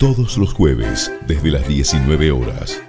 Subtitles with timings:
[0.00, 2.80] todos los jueves desde las 19 horas.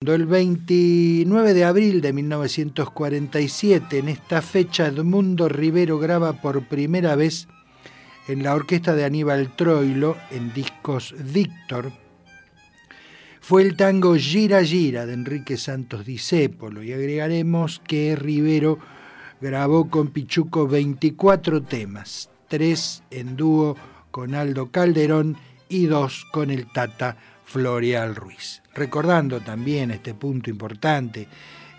[0.00, 7.48] El 29 de abril de 1947, en esta fecha, Edmundo Rivero graba por primera vez
[8.28, 11.92] en la orquesta de Aníbal Troilo, en discos Víctor,
[13.44, 18.78] fue el tango Gira Gira de Enrique Santos Discépolo y agregaremos que Rivero
[19.40, 23.78] grabó con Pichuco 24 temas, tres en dúo
[24.10, 25.38] con Aldo Calderón
[25.70, 28.62] y dos con el Tata Florial Ruiz.
[28.74, 31.28] Recordando también este punto importante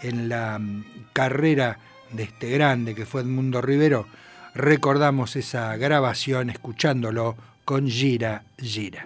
[0.02, 0.84] en la mm,
[1.14, 1.78] carrera
[2.12, 4.08] de este grande que fue Edmundo Rivero,
[4.56, 9.06] recordamos esa grabación escuchándolo con Gira Gira.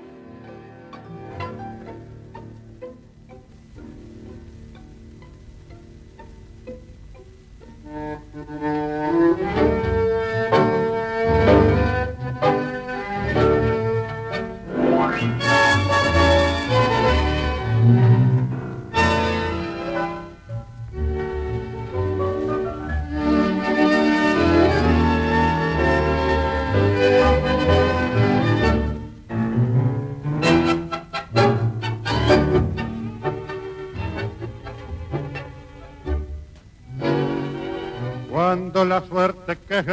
[38.56, 39.84] La suerte que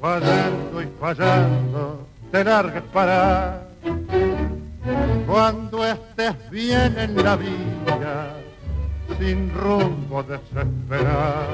[0.00, 3.62] fallando y fallando, te largues para.
[5.26, 8.36] Cuando estés bien en la vida,
[9.18, 11.48] sin rumbo desesperar.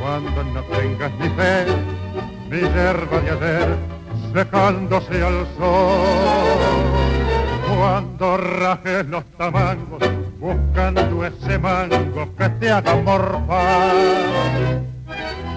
[0.00, 1.66] Cuando no tengas ni fe,
[2.50, 3.76] ni hierba de ayer,
[4.34, 6.80] secándose al sol.
[7.76, 10.02] Cuando rajes los tamangos,
[10.40, 13.94] buscando ese mango que te haga morfar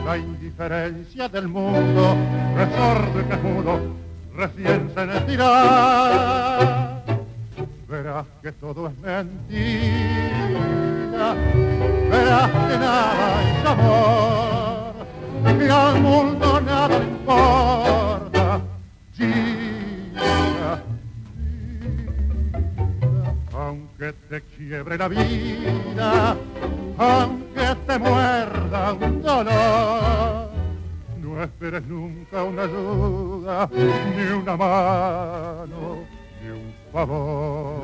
[0.06, 2.18] la indiferencia del mundo,
[2.54, 3.80] y que mudo,
[4.36, 7.02] recién se sentirá.
[7.88, 9.76] Verás que todo es mentira,
[12.10, 14.94] verás que nada es amor,
[15.58, 18.62] que al mundo nada importa.
[19.16, 19.73] Gira,
[24.04, 26.36] aunque te quiebre la vida,
[26.98, 30.50] aunque te muerda un dolor.
[31.22, 36.06] No esperes nunca una ayuda, ni una mano,
[36.42, 37.82] ni un favor.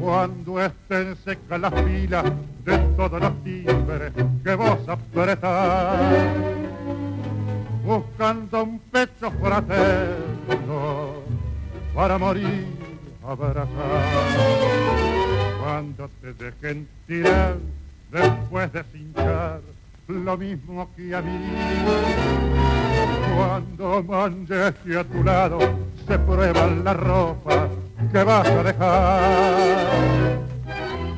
[0.00, 2.24] Cuando estén secas las filas
[2.64, 4.12] de todos los timbres
[4.42, 6.26] que vos apretás,
[7.84, 11.22] buscando un pecho fraterno
[11.94, 12.85] para morir
[13.28, 13.66] abrazado.
[15.62, 17.56] Cuando te dejen tirar
[18.10, 19.60] después de cinchar
[20.08, 21.38] lo mismo que a mí.
[23.36, 25.58] Cuando manches que a tu lado
[26.06, 27.68] se prueba la ropa
[28.12, 30.38] que vas a dejar.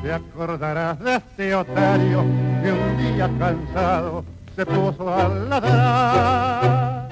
[0.03, 2.25] Te acordarás de este otario
[2.63, 4.25] que un día cansado
[4.57, 7.09] se puso a ladrar.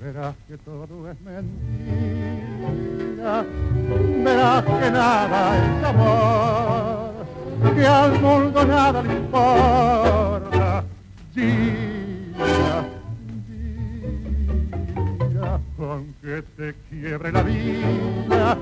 [0.00, 2.46] Verás que todo es mentira,
[4.24, 6.98] verás que nada es amor
[7.74, 10.84] que al mundo nada le importa.
[11.34, 12.84] Gira,
[15.20, 18.56] gira, aunque te quiebre la vida,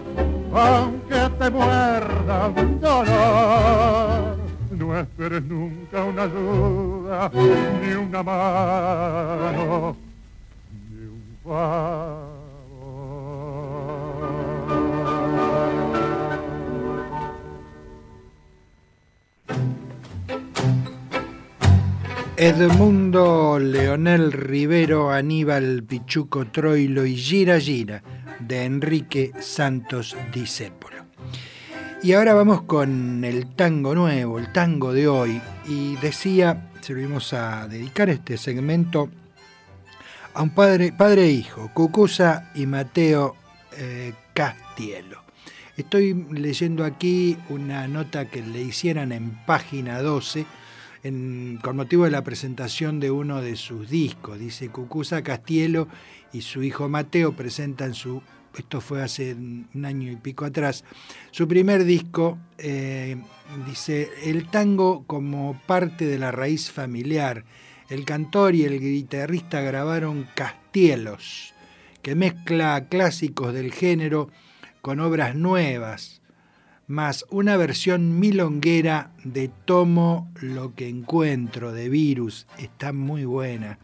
[0.52, 4.36] aunque te muerda un dolor.
[4.70, 7.30] No esperes nunca una ayuda,
[7.82, 9.96] ni una mano,
[10.90, 12.35] ni un favor.
[22.38, 28.02] Edmundo Leonel Rivero, Aníbal Pichuco Troilo y Gira Gira
[28.40, 31.06] de Enrique Santos Discépolo.
[32.02, 35.40] Y ahora vamos con el tango nuevo, el tango de hoy.
[35.66, 39.08] Y decía, servimos a dedicar este segmento
[40.34, 43.34] a un padre, padre e hijo, Cucusa y Mateo
[43.78, 45.22] eh, Castielo.
[45.78, 50.44] Estoy leyendo aquí una nota que le hicieran en página 12
[51.62, 54.38] con motivo de la presentación de uno de sus discos.
[54.38, 55.88] Dice, Cucusa Castielo
[56.32, 58.22] y su hijo Mateo presentan su,
[58.56, 60.84] esto fue hace un año y pico atrás,
[61.30, 63.16] su primer disco, eh,
[63.66, 67.44] dice, el tango como parte de la raíz familiar.
[67.88, 71.54] El cantor y el guitarrista grabaron Castielos,
[72.02, 74.28] que mezcla clásicos del género
[74.80, 76.15] con obras nuevas
[76.86, 83.78] más una versión milonguera de Tomo lo que encuentro de Virus, está muy buena.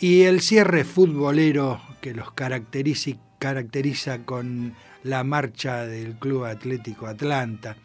[0.00, 7.76] Y el cierre futbolero que los caracteriza, con la marcha del Club Atlético Atlanta.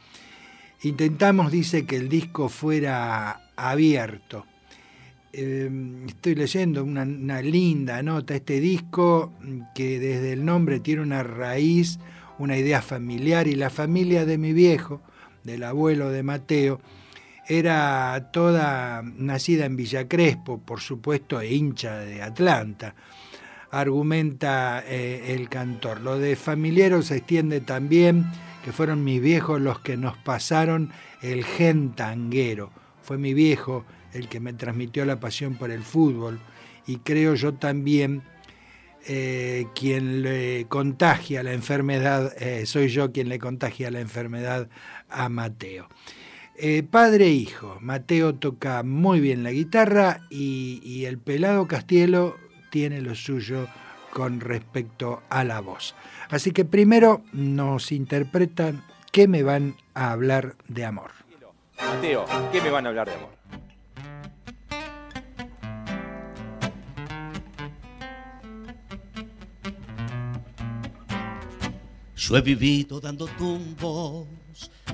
[0.83, 4.45] Intentamos, dice, que el disco fuera abierto.
[5.31, 9.33] Em, estoy leyendo una linda nota, este disco
[9.73, 11.99] que desde el nombre tiene una raíz
[12.39, 15.01] una idea familiar y la familia de mi viejo,
[15.43, 16.81] del abuelo de Mateo,
[17.47, 22.95] era toda nacida en Villa Crespo, por supuesto, e hincha de Atlanta,
[23.71, 26.01] argumenta eh, el cantor.
[26.01, 28.25] Lo de familiero se extiende también,
[28.63, 30.91] que fueron mis viejos los que nos pasaron
[31.21, 32.71] el gen tanguero.
[33.01, 33.83] Fue mi viejo
[34.13, 36.39] el que me transmitió la pasión por el fútbol
[36.85, 38.23] y creo yo también
[39.05, 44.69] eh, quien le contagia la enfermedad, eh, soy yo quien le contagia la enfermedad
[45.09, 45.89] a Mateo.
[46.55, 52.37] Eh, padre e hijo, Mateo toca muy bien la guitarra y, el pelado Castielo
[52.69, 53.67] tiene lo suyo
[54.11, 55.95] con respecto a la voz.
[56.29, 61.11] Así que primero nos interpretan qué me van a hablar de amor.
[61.77, 63.29] Mateo, ¿qué me van a hablar de amor?
[72.25, 74.27] Yo he vivido dando tumbos,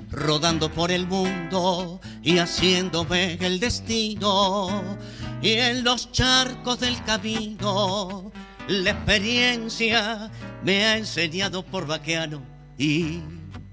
[0.09, 4.97] rodando por el mundo y haciéndome el destino.
[5.39, 8.31] Y en los charcos del camino,
[8.67, 10.31] la experiencia
[10.63, 12.41] me ha enseñado por vaqueano
[12.79, 13.19] y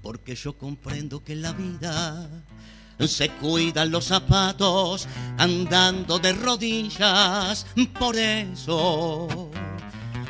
[0.03, 2.29] porque yo comprendo que la vida
[2.99, 5.07] se cuidan los zapatos
[5.39, 7.65] andando de rodillas.
[7.99, 9.49] Por eso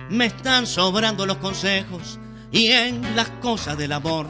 [0.10, 2.20] me están sobrando los consejos
[2.52, 4.28] y en las cosas del amor.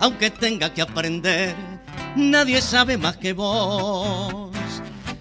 [0.00, 1.54] Aunque tenga que aprender,
[2.16, 4.50] nadie sabe más que vos.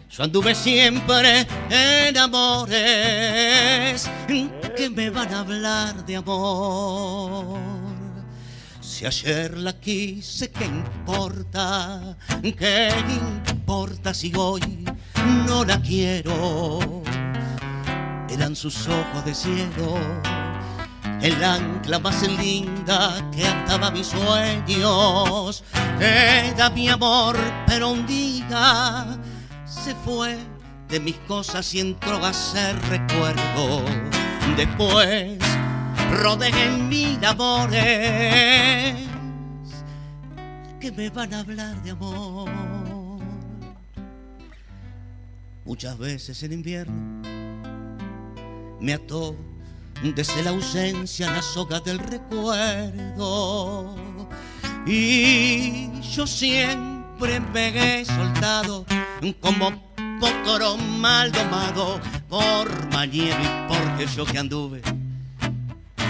[0.10, 4.10] Yo anduve siempre en amores
[4.76, 7.60] que me van a hablar de amor.
[8.82, 12.18] Si ayer la quise, ¿qué importa?
[12.42, 12.90] ¿Qué
[13.52, 14.86] importa si hoy
[15.46, 17.04] no la quiero?
[18.28, 20.00] Eran sus ojos de cielo
[21.22, 25.64] el ancla más linda que ataba mis sueños.
[26.00, 29.18] Era mi amor, pero un día
[29.66, 30.38] se fue
[30.90, 33.84] de mis cosas y entró a ser recuerdo.
[34.56, 35.38] Después
[36.22, 38.96] rodé en mil amores
[40.80, 42.50] que me van a hablar de amor.
[45.66, 47.22] Muchas veces en invierno
[48.80, 49.36] me ató
[50.04, 53.96] desde la ausencia la soga del recuerdo.
[54.86, 58.86] Y yo siempre me he soltado
[59.42, 59.72] como
[60.20, 62.00] potro mal domado
[62.30, 64.82] por mañana y porque yo que anduve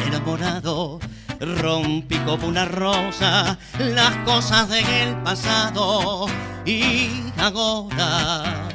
[0.06, 1.00] enamorado.
[1.40, 6.26] Rompí como una rosa las cosas del pasado
[6.66, 8.68] y ahora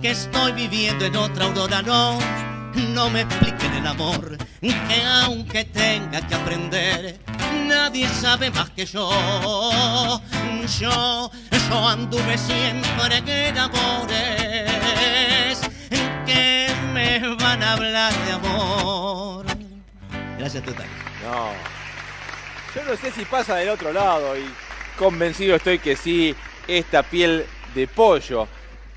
[0.00, 2.18] que estoy viviendo en otra aurora no
[2.74, 7.20] no me expliquen el amor, que aunque tenga que aprender,
[7.66, 9.10] nadie sabe más que yo.
[10.78, 11.30] Yo,
[11.68, 14.70] yo anduve siempre en amores,
[16.26, 19.46] que me van a hablar de amor.
[20.38, 20.86] Gracias, total.
[21.22, 21.50] No.
[22.74, 24.44] Yo no sé si pasa del otro lado y
[24.96, 26.34] convencido estoy que sí,
[26.68, 28.46] esta piel de pollo.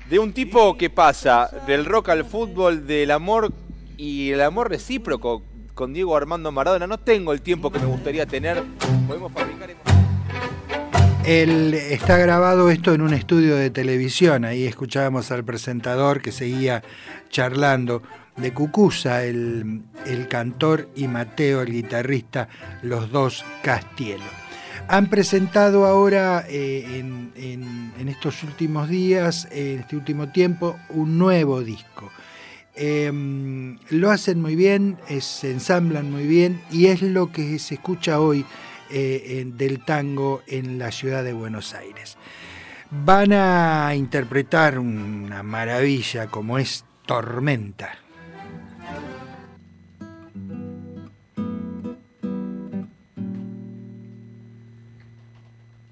[0.08, 3.52] De un tipo que pasa del rock al fútbol, del amor
[3.96, 5.42] y el amor recíproco
[5.74, 6.86] con Diego Armando Maradona.
[6.86, 8.62] No tengo el tiempo que me gustaría tener.
[9.06, 9.70] Podemos fabricar.
[11.24, 14.44] El, está grabado esto en un estudio de televisión.
[14.44, 16.82] Ahí escuchábamos al presentador que seguía
[17.30, 18.02] charlando
[18.36, 19.82] de Cucusa, el,
[20.28, 22.48] cantor, y Mateo, el guitarrista,
[22.82, 24.24] los dos Castielo.
[24.88, 31.62] Han presentado ahora eh, en, en, estos últimos días, en este último tiempo, un nuevo
[31.62, 32.10] disco.
[32.76, 38.18] Em, lo hacen muy bien, se ensamblan muy bien y es lo que se escucha
[38.18, 38.44] hoy
[38.90, 42.16] eh, del tango en la ciudad de Buenos Aires.
[42.90, 48.04] van a interpretar una maravilla como es Tormenta.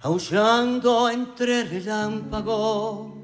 [0.03, 3.22] aullando entre relámpagos,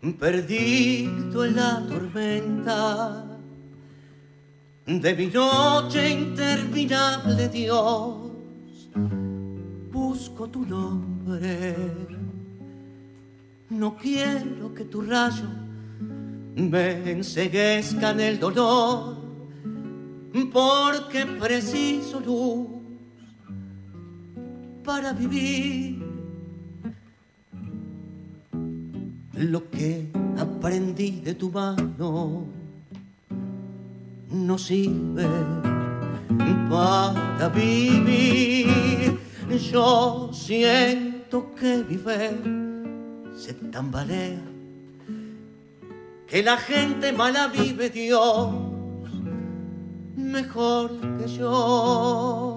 [0.00, 3.26] perdido en la tormenta
[4.86, 8.32] de mi noche interminable, Dios,
[9.92, 11.76] busco tu nombre.
[13.68, 15.48] No quiero que tu rayo
[16.56, 19.16] me enseguezca en el dolor,
[20.52, 22.68] porque preciso luz
[24.82, 26.09] para vivir.
[29.40, 30.06] Lo que
[30.36, 32.44] aprendí de tu mano
[34.30, 35.26] no sirve
[36.68, 39.18] para vivir.
[39.72, 42.36] Yo siento que mi fe
[43.34, 44.42] se tambalea,
[46.26, 48.50] que la gente mala vive Dios
[50.16, 52.56] mejor que yo.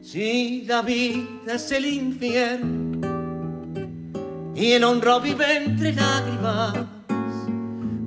[0.00, 2.89] Si la vida es el infierno
[4.54, 6.74] y el honro vive entre lágrimas,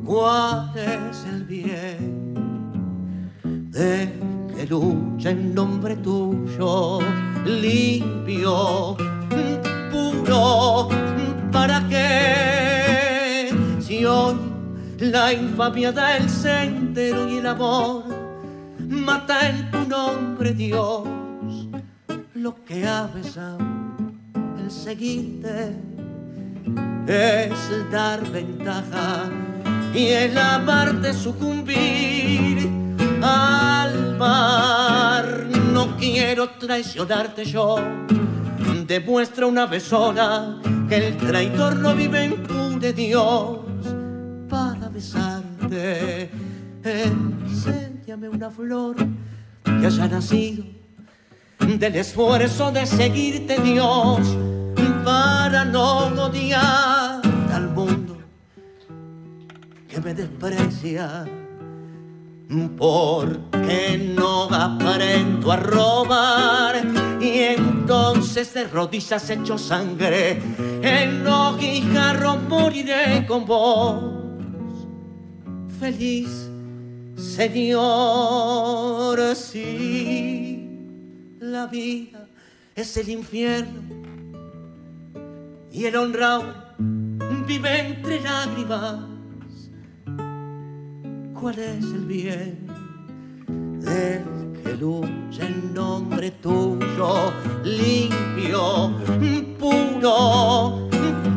[0.03, 2.33] ¿cuál es el bien
[3.71, 4.13] de
[4.55, 6.99] que lucha en nombre tuyo,
[7.45, 8.97] limpio,
[9.91, 10.89] puro?
[11.51, 13.49] ¿Para qué?
[13.79, 14.35] Si hoy
[14.99, 18.03] la infamia del sendero y el amor
[18.79, 21.03] mata en tu nombre, Dios
[22.33, 23.59] lo que ha besado
[24.59, 25.92] el seguirte
[27.07, 29.29] es dar ventaja
[29.93, 32.69] y el amarte sucumbir
[33.21, 35.45] al mar.
[35.71, 37.75] No quiero traicionarte yo,
[38.87, 43.59] demuestra una vez sola que el traidor no vive en pure Dios
[44.49, 46.29] para besarte.
[46.83, 48.95] Enséñame una flor
[49.63, 50.63] que haya nacido
[51.59, 54.19] del esfuerzo de seguirte Dios
[55.03, 58.17] para no odiar al mundo
[59.87, 61.25] que me desprecia
[62.77, 66.75] porque no aprendo a robar.
[67.21, 70.41] Y entonces de rodillas hecho sangre
[70.81, 74.03] en los guijarros moriré con vos.
[75.79, 76.49] Feliz
[77.15, 78.35] Señor
[79.35, 80.69] sí
[81.39, 82.27] la vida
[82.75, 84.12] es el infierno
[85.73, 86.53] y el honrado
[87.47, 88.99] vive entre lágrimas.
[91.33, 92.67] ¿Cuál es el bien
[93.81, 98.93] del que lucha en nombre tuyo, limpio,
[99.59, 100.87] puro?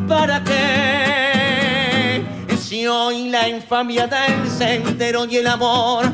[0.07, 2.23] ¿Para qué?
[2.59, 6.05] Si hoy la infamia del sendero y el amor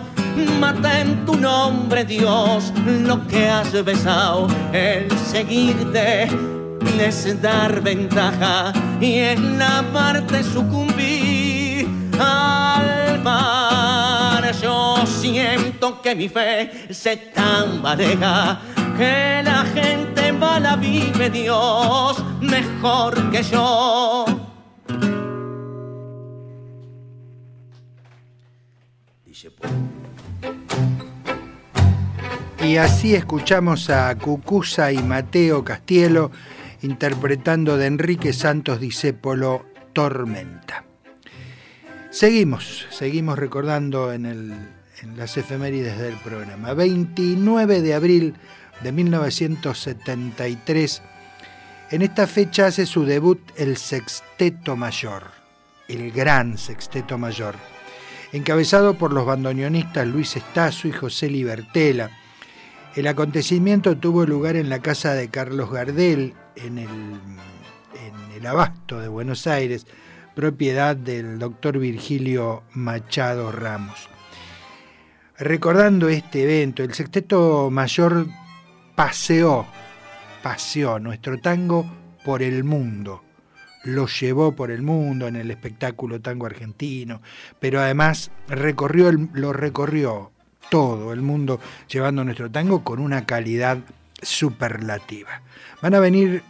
[0.59, 6.52] mata en tu nombre, Dios, lo que has besado, el seguirte
[6.99, 11.87] es dar ventaja y en la parte sucumbir
[12.19, 14.53] al mar.
[14.61, 18.59] Yo siento que mi fe se tambaleja,
[18.97, 24.25] que la gente mala vive Dios mejor que yo.
[32.63, 36.31] Y así escuchamos a Cucusa y Mateo Castielo
[36.83, 40.83] interpretando de Enrique Santos Discépolo Tormenta.
[42.11, 44.83] Seguimos, seguimos recordando en,
[45.17, 46.73] las efemérides del programa.
[46.73, 48.35] 29 de abril
[48.83, 51.01] de 1973,
[51.91, 55.31] en esta fecha hace su debut el Sexteto Mayor,
[55.87, 57.55] el gran Sexteto Mayor,
[58.31, 62.11] encabezado por los bandoneonistas Luis Estazo y José Libertela
[62.95, 68.99] el acontecimiento tuvo lugar en la casa de Carlos Gardel, en el, en el Abasto
[68.99, 69.87] de Buenos Aires,
[70.35, 74.09] propiedad del doctor Virgilio Machado Ramos.
[75.37, 78.27] Recordando este evento, el Sexteto Mayor
[78.95, 79.65] paseó,
[80.41, 81.85] paseó nuestro tango
[82.23, 83.23] por el mundo,
[83.83, 87.21] lo llevó por el mundo en el espectáculo tango argentino,
[87.59, 90.31] pero además recorrió, lo recorrió
[90.69, 93.79] todo el mundo llevando nuestro tango con una calidad
[94.23, 95.41] superlativa.
[95.81, 96.43] Van a venir,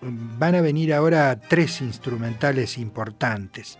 [0.00, 3.78] van a venir ahora tres instrumentales importantes.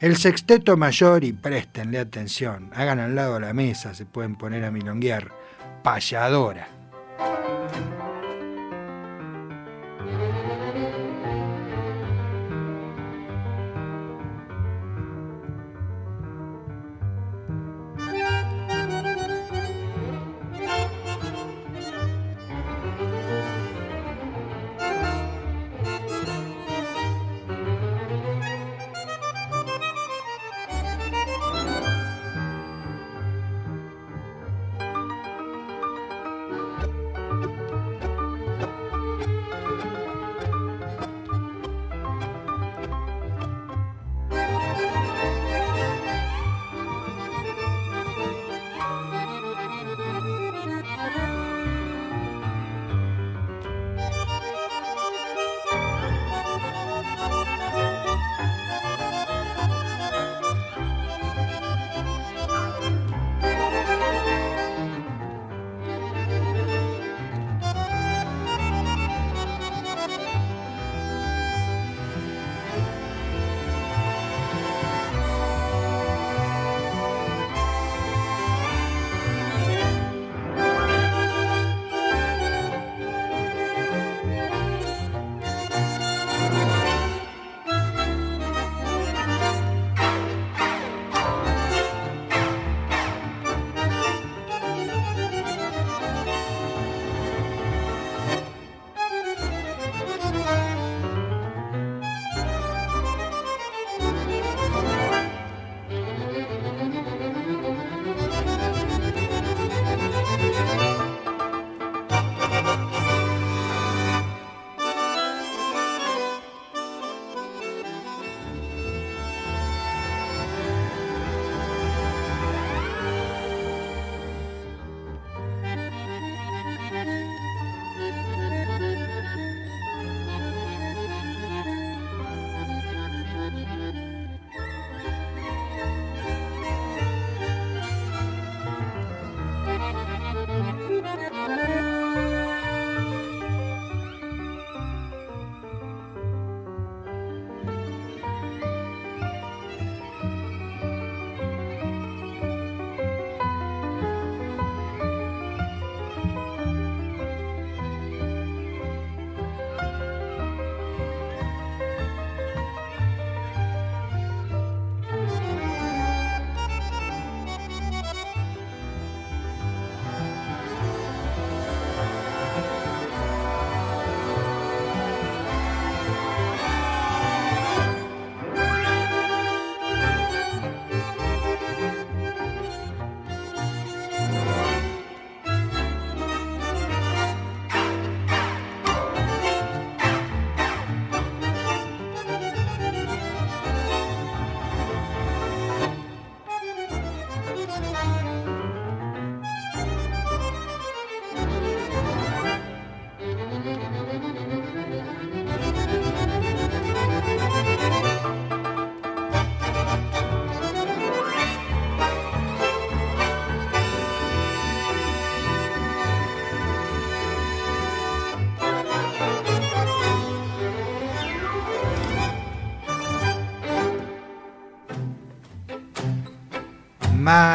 [0.00, 4.70] El sexteto mayor, y préstenle atención, hagan al lado la mesa, se pueden poner a
[4.70, 5.32] milonguear,
[5.82, 6.77] payadora.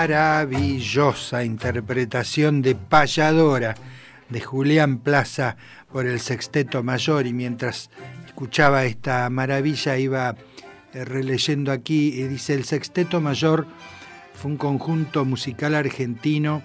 [0.04, 3.74] Maravillosa interpretación de Payadora
[4.28, 5.56] de Julián Plaza
[5.94, 7.26] por el Sexteto Mayor.
[7.26, 7.90] Y mientras
[8.26, 10.36] escuchaba esta maravilla iba
[10.94, 13.66] eh, releyendo aquí dice el Sexteto Mayor
[14.34, 16.64] fue un conjunto musical argentino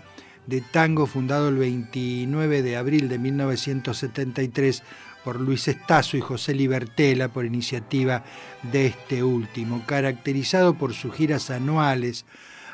[0.48, 4.82] de tango fundado el 29 de abril de 1973
[5.22, 8.24] por Luis Estazo y José Libertela por iniciativa
[8.64, 12.26] de este último, caracterizado por sus giras anuales,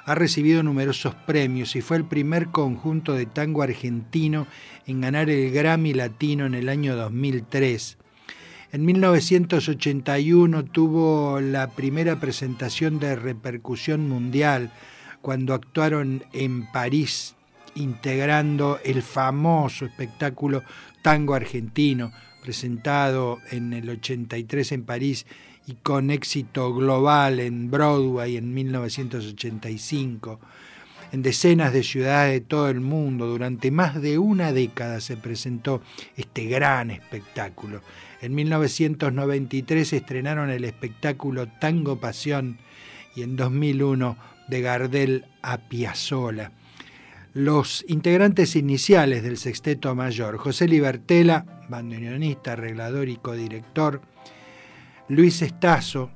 [0.04, 4.46] ha recibido numerosos premios y fue el primer conjunto de tango argentino
[4.86, 7.98] en ganar el Grammy Latino en el año 2003.
[8.72, 14.72] En 1981 tuvo la primera presentación de repercusión mundial
[15.22, 17.36] cuando actuaron en París
[17.76, 20.62] integrando el famoso espectáculo
[21.02, 22.12] Tango Argentino,
[22.42, 25.26] presentado en el 83 en París
[25.66, 30.40] y con éxito global en Broadway en 1985.
[31.12, 35.80] En decenas de ciudades de todo el mundo, durante más de una década se presentó
[36.16, 37.82] este gran espectáculo.
[38.20, 42.58] En 1993 estrenaron el espectáculo Tango Pasión
[43.14, 44.16] y en 2001
[44.48, 46.52] de Gardel a Piazzola.
[47.32, 54.02] Los integrantes iniciales del Sexteto Mayor, José Libertela, bandoneonista, arreglador y codirector,
[55.08, 56.10] Luis Estazo,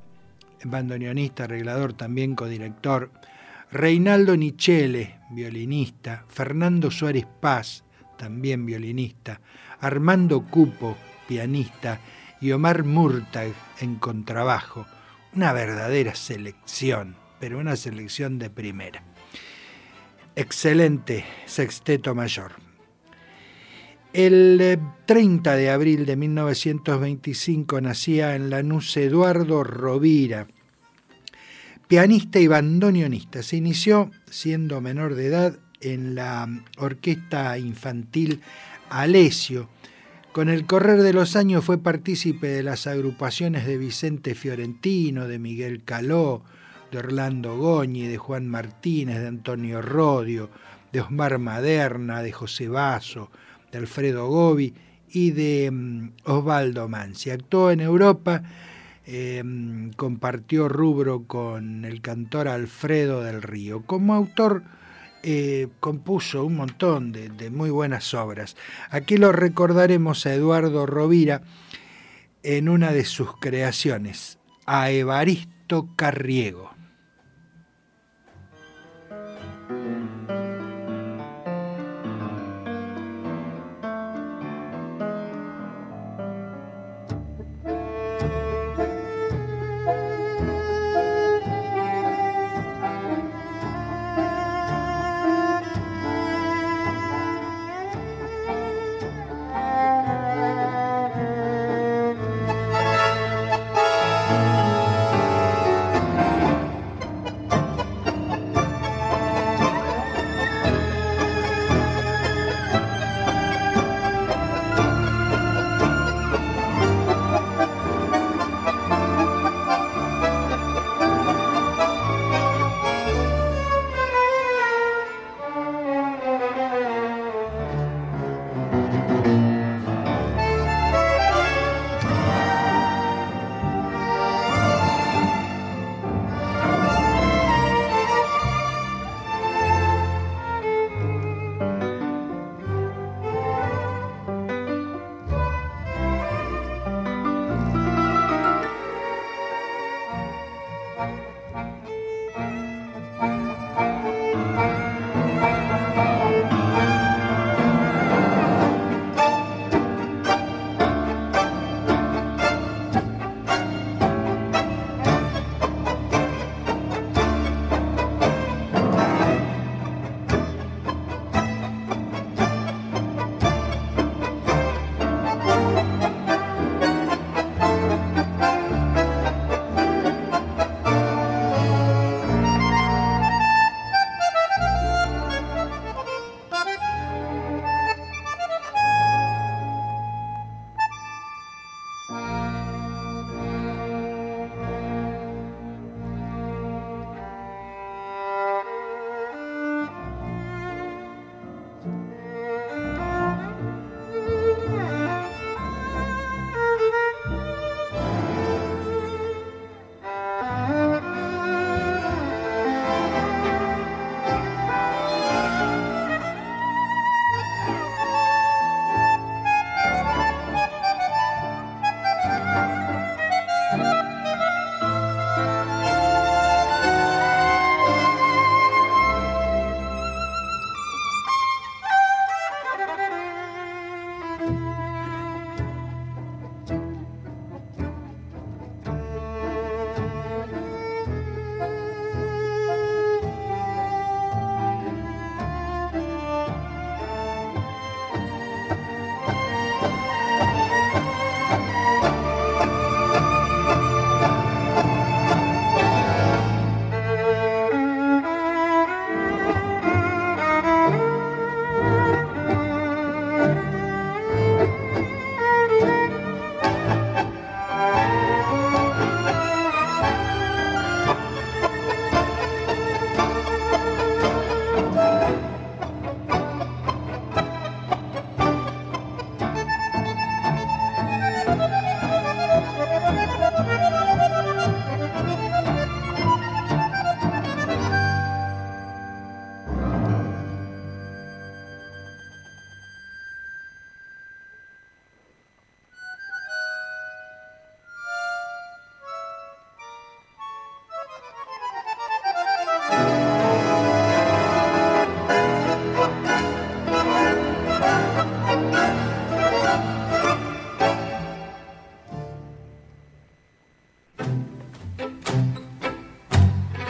[0.64, 3.10] bandoneonista, arreglador, también codirector,
[3.70, 7.84] Reinaldo Nichele, violinista, Fernando Suárez Paz,
[8.16, 9.40] también violinista,
[9.80, 10.96] Armando Cupo,
[11.26, 12.00] pianista,
[12.40, 14.86] y Omar Murtag en contrabajo.
[15.34, 19.02] Una verdadera selección, pero una selección de primera.
[20.34, 22.67] Excelente sexteto mayor.
[24.14, 30.46] El 30 de abril de 1925 nacía en Lanús Eduardo Rovira,
[31.88, 33.42] pianista y bandoneonista.
[33.42, 38.40] Se inició siendo menor de edad en la orquesta infantil
[38.88, 39.68] Alesio.
[40.32, 45.38] Con el correr de los años fue partícipe de las agrupaciones de Vicente Fiorentino, de
[45.38, 46.42] Miguel Caló,
[46.90, 50.48] de Orlando Goñi, de Juan Martínez, de Antonio Rodio,
[50.92, 53.30] de Osmar Maderna, de José Basso,
[53.70, 54.74] de Alfredo Gobi
[55.10, 57.30] y de mm, Osvaldo Mansi.
[57.30, 58.42] Actuó en Europa,
[59.06, 63.82] em, compartió rubro con el cantor Alfredo del Río.
[63.86, 64.62] Como autor
[65.22, 68.56] eh, compuso un montón de, de, muy buenas obras.
[68.90, 71.42] Aquí lo recordaremos a Eduardo Rovira
[72.42, 76.77] en una de sus creaciones, a Evaristo Carriego.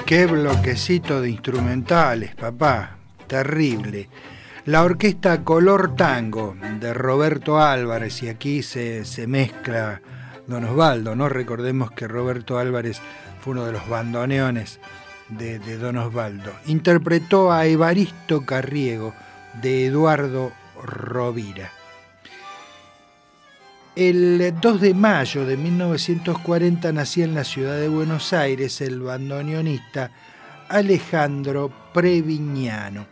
[0.09, 2.97] Qué bloquecito de instrumentales, papá.
[3.27, 4.09] Terrible.
[4.65, 10.01] La orquesta Color Tango de Roberto Álvarez, y aquí se, mezcla
[10.47, 11.29] Don Osvaldo, ¿no?
[11.29, 13.03] Recordemos que Roberto Álvarez
[13.43, 14.81] fue uno de los bandoneones
[15.29, 16.55] de, de Don Osvaldo.
[16.65, 19.13] Interpretó a Evaristo Carriego
[19.61, 21.71] de Eduardo Rovira.
[23.99, 30.13] El 2 de mayo de 1940 nacía en la ciudad de Buenos Aires el bandoneonista
[30.69, 33.09] Alejandro Previñano.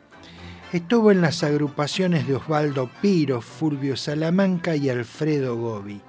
[0.73, 6.01] Estuvo en las agrupaciones de Osvaldo Piro, Fulvio Salamanca y Alfredo Gobi,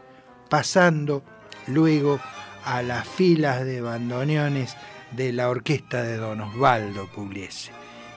[0.48, 1.24] pasando
[1.66, 2.20] luego
[2.64, 4.78] a las filas de bandoneones
[5.12, 7.72] de la orquesta de Don Osvaldo Pugliese.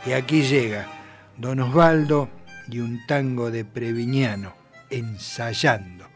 [0.04, 0.88] Y aquí llega
[1.38, 2.28] Don Osvaldo
[2.70, 4.52] y un tango de Previñano,
[4.90, 6.09] ensayando.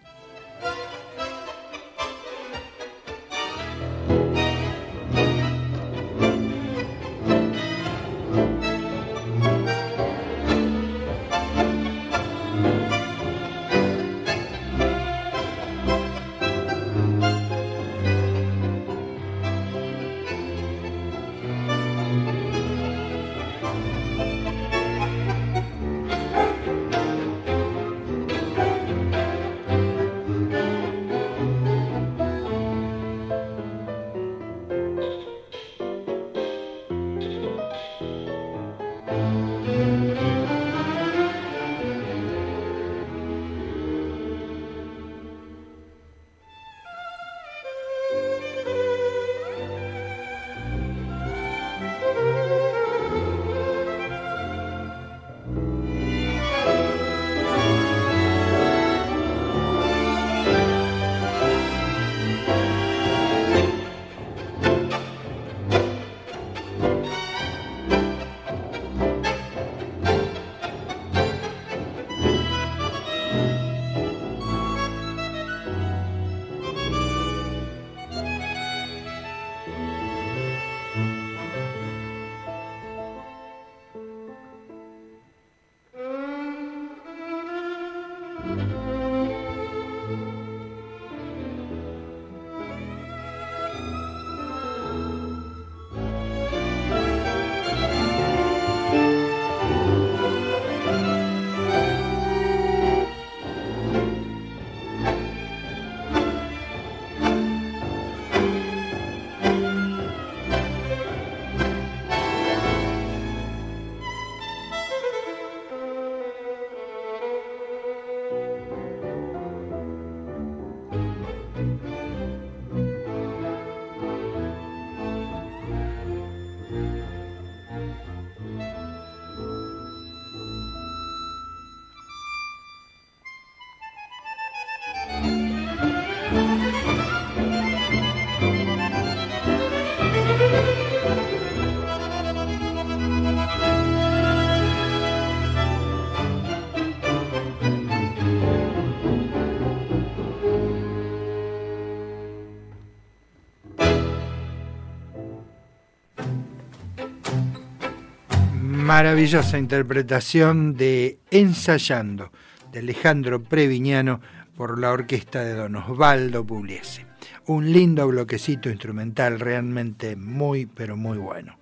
[158.97, 162.31] Maravillosa interpretación de Ensayando
[162.71, 164.21] de Alejandro Previñano
[164.57, 167.05] por la orquesta de Don Osvaldo Pugliese.
[167.47, 171.57] Un lindo bloquecito instrumental realmente muy pero muy bueno.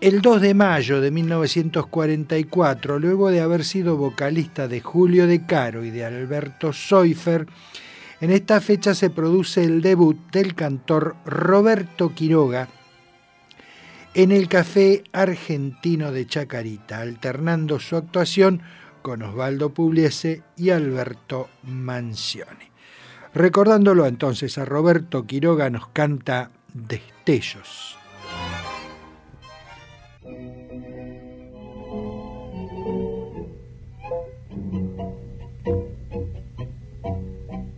[0.00, 5.84] El 2 de mayo de 1944, luego de haber sido vocalista de Julio De Caro
[5.84, 7.46] y de Alberto Soifer,
[8.20, 12.66] en esta fecha se produce el debut del cantor Roberto Quiroga
[14.14, 18.62] en el Café Argentino de Chacarita, alternando su actuación
[19.00, 22.70] con Osvaldo Pugliese y Alberto Mancione.
[23.34, 27.96] Recordándolo entonces a Roberto Quiroga nos canta Destellos.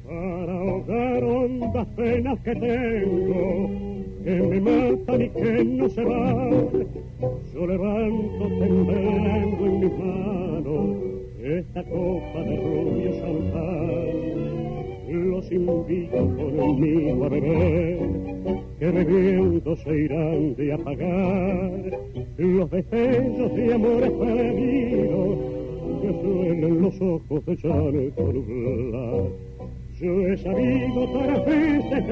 [0.05, 3.84] Para ahogar penas que tengo
[4.25, 6.69] que me matan y que no se van.
[7.53, 10.97] Yo levanto temblando en mis manos
[11.43, 14.35] esta copa de rubio champán.
[15.31, 17.99] Los invito conmigo a beber,
[18.79, 22.01] que bebiendo se irán de apagar
[22.39, 25.39] los destellos de amores perdidos
[26.01, 29.25] que suenan los ojos de llanto nublar.
[30.01, 32.05] Yo he sabido para veces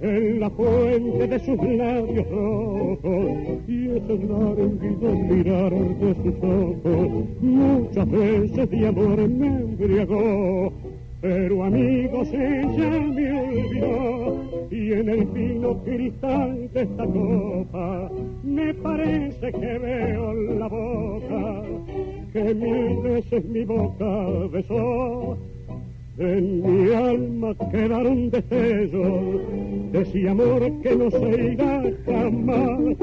[0.00, 3.30] en la fuente de sus labios rojos
[3.66, 7.08] y ese larguido mirar de sus ojos.
[7.40, 10.72] Muchas veces de amor me embriagó
[11.20, 18.10] pero amigos ella me olvidó y en el fino cristal de esta copa
[18.44, 21.62] me parece que veo la boca
[22.32, 25.36] que mil veces mi boca besó
[26.18, 29.40] en mi alma quedaron destellos
[29.92, 32.96] de ese amor que no se irá jamás.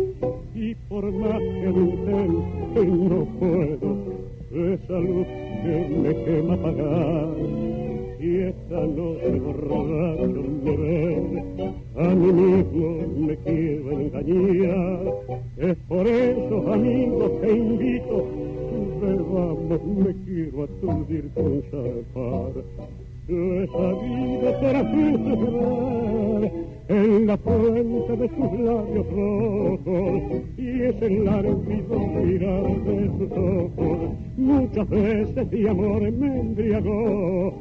[0.54, 3.98] Y por más que intente no puedo,
[4.52, 5.28] esa luz
[5.64, 7.28] que me quema apagar.
[8.20, 15.14] Y esta noche borracho me ve, a mí mismo me quiero engañar.
[15.58, 18.26] Es por eso, amigos, que invito,
[19.02, 23.05] bebamos, me quiero aturdir con zafar.
[23.28, 24.86] Yo he sabido cerrar
[26.88, 30.22] en la fuente de sus labios rojos
[30.58, 31.64] y es el largo
[32.24, 33.98] mirar de sus ojos.
[34.38, 37.54] Muchas veces de amor me embriagó,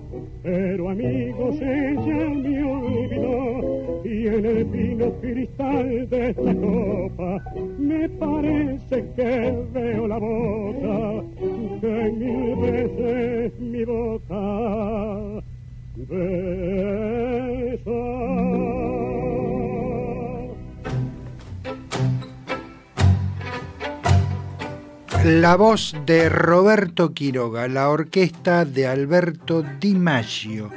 [0.43, 7.43] pero amigos ella me olvidó y en el vino cristal de esta copa
[7.79, 11.25] me parece que veo la boca
[11.81, 15.43] de mil veces mi boca
[25.25, 30.71] la voz de Roberto Quiroga, la orquesta de Alberto Di Maggio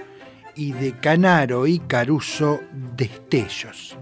[0.55, 2.59] y de Canaro y Caruso
[2.95, 3.97] Destellos.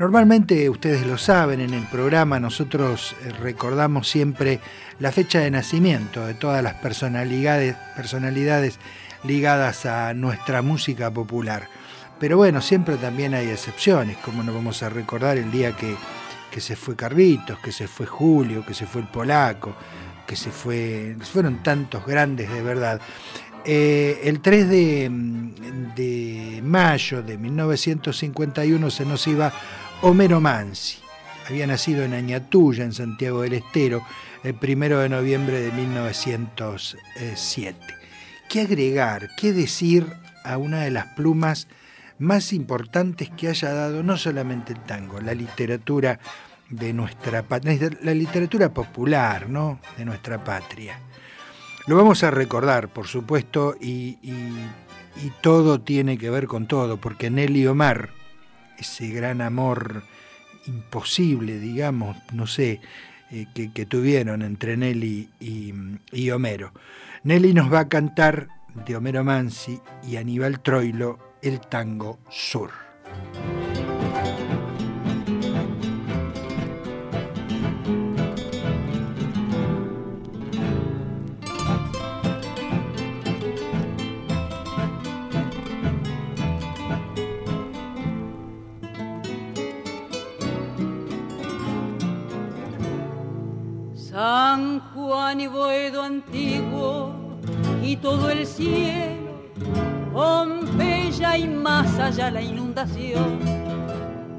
[0.00, 4.58] Normalmente ustedes lo saben, en el programa nosotros eh, recordamos siempre
[4.98, 8.80] la fecha de nacimiento de todas las personalidades, personalidades
[9.24, 11.68] ligadas a nuestra música popular.
[12.18, 15.96] Pero bueno, siempre también hay excepciones, como no vamos a recordar el día que,
[16.60, 19.74] se fue Carlitos, que se fue Julio, que se fue el polaco,
[20.26, 23.00] que se fue, fueron tantos grandes de verdad.
[23.64, 25.10] Eh, el 3 de,
[25.96, 29.52] de, mayo de 1951 se nos iba
[30.02, 30.98] Homero Mansi.
[31.48, 34.04] Había nacido en Añatuya, en Santiago del Estero,
[34.44, 38.03] el 1 de noviembre de 1907
[38.54, 40.06] qué agregar, qué decir
[40.44, 41.66] a una de las plumas
[42.20, 46.20] más importantes que haya dado no solamente el tango, la literatura
[46.70, 49.80] de nuestra patria, la literatura popular, ¿no?
[49.98, 51.00] De nuestra patria.
[51.88, 54.18] Lo vamos a recordar, por supuesto, y,
[55.40, 58.10] todo tiene que ver con todo, porque Nelly Omar,
[58.78, 60.04] ese gran amor
[60.68, 62.80] imposible, digamos, no sé,
[63.32, 66.72] eh, que, tuvieron entre Nelly y Homero.
[67.24, 72.70] Nelly nos va a cantar de Homero Mansi y Aníbal Troilo el tango Sur.
[93.94, 96.04] San Juan y Boedo
[97.84, 99.34] y todo el cielo,
[100.12, 103.38] Pompeya y más allá la inundación,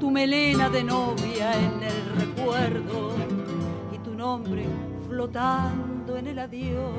[0.00, 3.12] tu melena de novia en el recuerdo
[3.94, 4.66] y tu nombre
[5.08, 6.90] flotando en el adiós,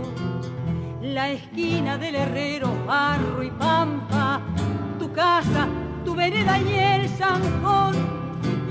[1.01, 4.39] la esquina del herrero, barro y pampa,
[4.99, 5.67] tu casa,
[6.05, 7.93] tu vereda y el zanjón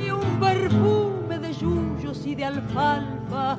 [0.02, 3.58] y un perfume de yuyos y de alfalfa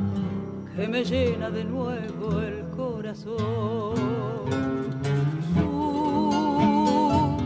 [0.76, 2.67] que me llena de nuevo el
[3.08, 3.96] corazón.
[5.54, 7.38] Sur,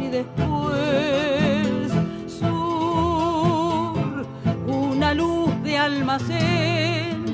[0.00, 1.92] y después
[2.40, 4.26] sur,
[4.66, 7.26] una luz de almacén.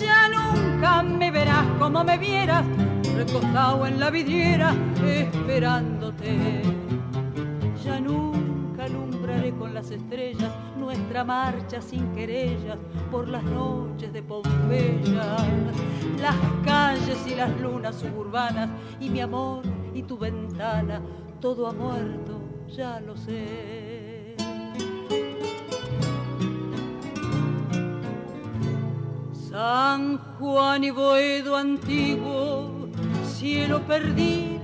[0.00, 2.64] Ya nunca me verás como me vieras,
[3.14, 4.74] recostado en la vidriera,
[5.04, 6.62] esperándote.
[7.84, 8.41] Ya nunca
[9.58, 12.78] con las estrellas nuestra marcha sin querellas
[13.10, 15.36] por las noches de Pompeya,
[16.20, 19.62] las calles y las lunas suburbanas y mi amor
[19.94, 21.00] y tu ventana,
[21.40, 24.36] todo ha muerto, ya lo sé.
[29.32, 32.88] San Juan y Boedo antiguo,
[33.24, 34.62] cielo perdido,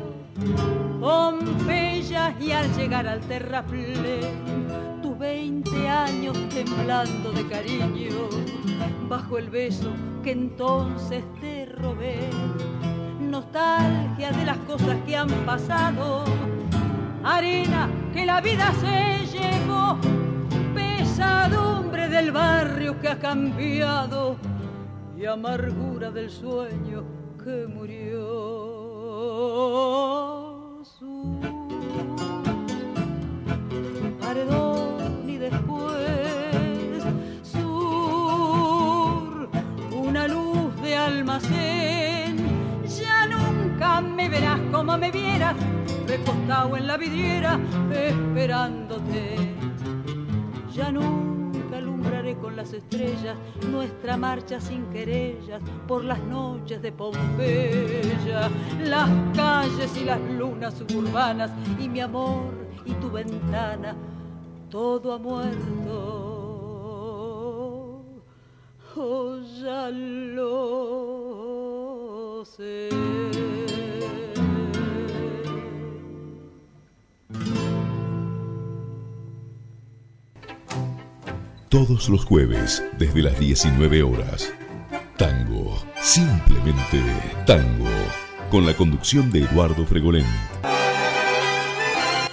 [1.01, 4.58] Pompeya y al llegar al terraplén
[5.19, 8.29] veinte años temblando de cariño
[9.09, 9.93] bajo el beso
[10.23, 12.31] que entonces te robé.
[13.21, 16.25] Nostalgia de las cosas que han pasado,
[17.25, 19.99] arena que la vida se llevó,
[20.75, 24.37] pesadumbre del barrio que ha cambiado
[25.17, 27.05] y amargura del sueño
[27.43, 28.49] que murió.
[41.29, 45.55] Ya nunca me verás como me vieras,
[46.07, 47.61] recostado en la vidriera
[47.93, 49.37] esperándote.
[50.75, 53.37] Ya nunca alumbraré con las estrellas
[53.71, 58.49] nuestra marcha sin querellas por las noches de Pompeya,
[58.83, 62.55] las calles y las lunas suburbanas y mi amor
[62.87, 63.95] y tu ventana,
[64.71, 66.18] todo ha muerto.
[68.99, 70.45] Ya lo
[72.45, 72.89] sé.
[81.69, 84.53] Todos los jueves, desde las 19 horas.
[85.17, 87.01] Tango, simplemente
[87.47, 87.87] tango.
[88.51, 90.27] Con la conducción de Eduardo Fregolén.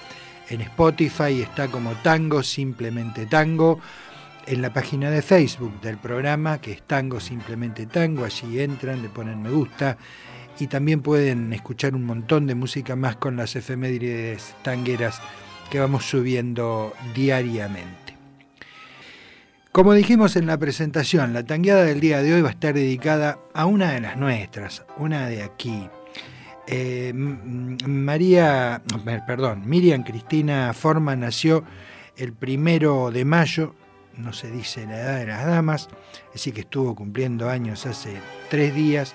[0.50, 3.80] En Spotify está como Tango, simplemente Tango.
[4.50, 9.08] En la página de Facebook del programa, que es Tango, simplemente Tango, allí entran, le
[9.08, 9.96] ponen me gusta.
[10.58, 15.22] Y también pueden escuchar un montón de música más con las efemérides tangueras
[15.70, 18.16] que vamos subiendo diariamente.
[19.70, 23.38] Como dijimos en la presentación, la tangueada del día de hoy va a estar dedicada
[23.54, 25.88] a una de las nuestras, una de aquí.
[26.66, 28.82] Eh, María,
[29.28, 31.62] perdón, Miriam Cristina Forma nació
[32.16, 33.76] el primero de mayo,
[34.16, 35.88] no se dice la edad de las damas,
[36.34, 38.16] así que estuvo cumpliendo años hace
[38.48, 39.14] tres días.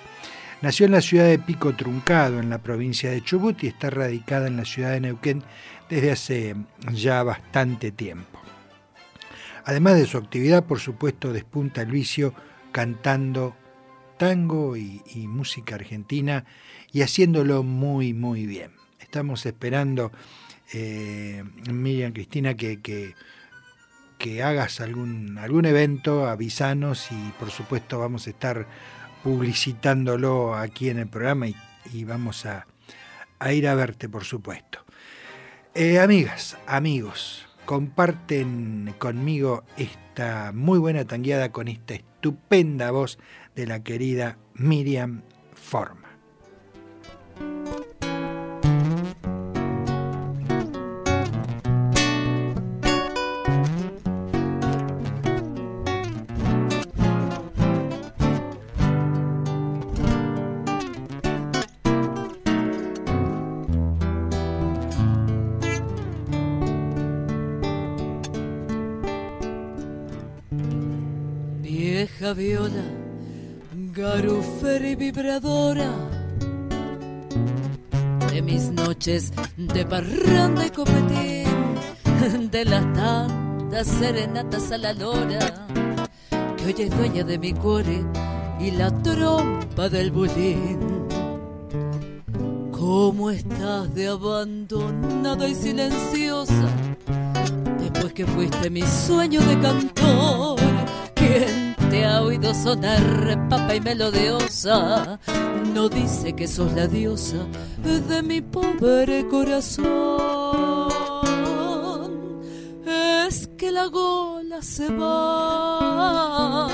[0.61, 4.47] Nació en la ciudad de Pico Truncado, en la provincia de Chubut, y está radicada
[4.47, 5.43] en la ciudad de Neuquén
[5.89, 6.55] desde hace
[6.91, 8.39] ya bastante tiempo.
[9.65, 12.33] Además de su actividad, por supuesto, despunta el vicio
[12.71, 13.55] cantando
[14.17, 16.45] tango y, música argentina
[16.91, 18.71] y haciéndolo muy, muy bien.
[18.99, 20.11] Estamos esperando,
[20.73, 23.13] eh, Miriam Cristina, que,
[24.17, 28.67] que hagas algún, algún evento, avisanos y por supuesto vamos a estar
[29.23, 32.67] publicitándolo aquí en el programa y, vamos a,
[33.39, 34.79] a, ir a verte, por supuesto.
[35.73, 43.17] Eh, amigas, amigos, comparten conmigo esta muy buena tangueada con esta estupenda voz
[43.55, 46.09] de la querida Miriam Forma.
[72.35, 72.83] Viola,
[73.93, 75.89] garufera y vibradora
[78.29, 85.39] de mis noches de parranda y copetín, de las tantas serenatas a la lora,
[86.57, 88.03] que hoy es dueña de mi cuore
[88.59, 90.79] y la trompa del bulín.
[92.73, 96.67] ¿Cómo estás de abandonada y silenciosa?
[97.79, 100.74] Después que fuiste mi sueño de cantor, ¿quién
[101.95, 105.17] te ha oído sonar papa y melodiosa?
[105.73, 107.37] No dice que sos la diosa
[108.09, 110.89] de mi pobre corazón.
[112.85, 116.67] Es que la gola se va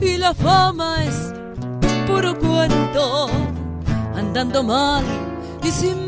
[0.00, 1.34] y la fama es
[2.06, 3.28] puro cuento,
[4.14, 5.04] andando mal
[5.62, 6.03] y sin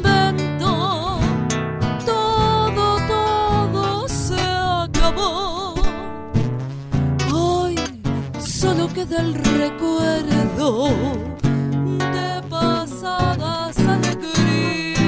[8.97, 9.05] todo se acabó.
[9.05, 10.89] Hoy queda el recuerdo
[11.99, 15.03] de pasadas alegrías,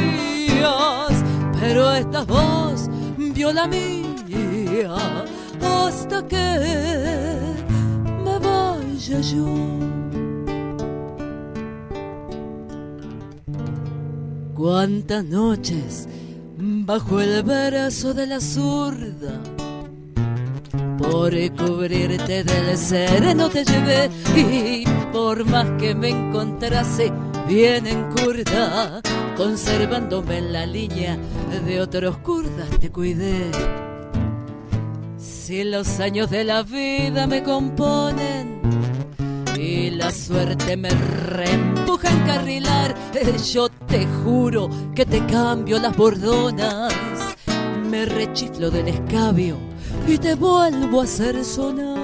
[1.58, 4.94] pero esta voz vio la mía
[5.62, 7.38] hasta que
[8.24, 9.46] me vaya yo.
[14.54, 16.08] Cuántas noches
[16.58, 19.40] bajo el brazo de la zurda
[20.98, 27.12] por cubrirte del sereno te llevé y por más que me encontrase
[27.46, 29.00] bien en curda,
[29.36, 31.16] conservándome en la línea
[31.64, 33.50] de otros kurdas te cuidé.
[35.16, 38.60] Si los años de la vida me componen
[39.58, 42.94] y la suerte me reempuja a encarrilar,
[43.52, 46.92] yo te juro que te cambio las bordonas,
[47.88, 49.67] me rechiflo del escabio
[50.08, 51.98] y te vuelvo a hacer sonar.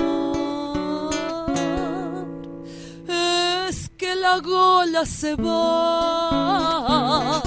[3.69, 7.43] Es que la gola se va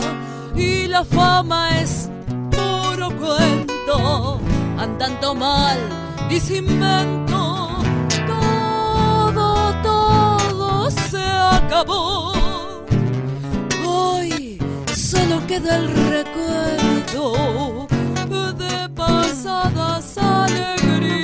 [0.56, 2.10] y la fama es
[2.52, 4.40] puro cuento,
[4.78, 5.78] andando mal
[6.30, 7.68] vento.
[8.28, 12.34] Todo, todo se acabó.
[13.86, 14.60] Hoy
[14.96, 17.88] solo queda el recuerdo
[18.54, 18.77] de
[19.48, 21.24] pasadas alegrías,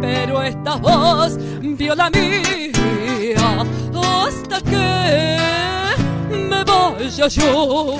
[0.00, 3.64] pero esta voz vio la mía
[3.94, 5.36] hasta que
[6.48, 7.98] me vaya yo.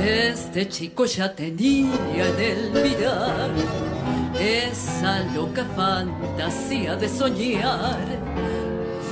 [0.00, 3.50] Este chico ya tenía en el mirar
[4.38, 7.98] esa loca fantasía de soñar.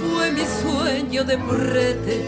[0.00, 2.24] Fue mi sueño de purrete,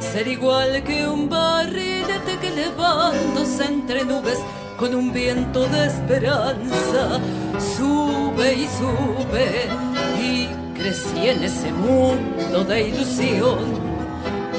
[0.00, 4.38] ser igual que un barrilete que levándose entre nubes
[4.76, 7.20] con un viento de esperanza.
[7.58, 9.68] Sube y sube
[10.20, 13.58] y crecí en ese mundo de ilusión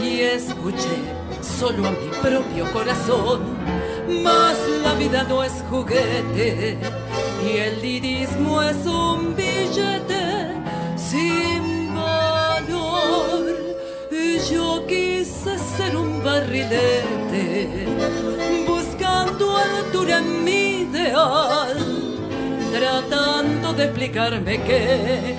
[0.04, 0.98] y escuché
[1.42, 3.42] solo a mi propio corazón.
[4.24, 6.78] Mas la vida no es juguete
[7.46, 10.54] y el lirismo es un billete
[10.96, 13.58] sin valor.
[14.52, 17.86] Yo quise ser un barrilete
[18.66, 21.78] buscando altura en mi ideal.
[22.72, 25.36] Tratando de explicarme que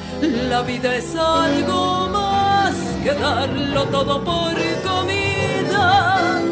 [0.50, 6.42] la vida es algo más que darlo todo por comida.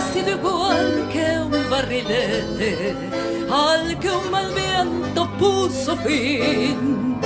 [0.00, 2.96] He sido igual que un barrilete
[3.52, 7.20] al que un mal viento puso fin.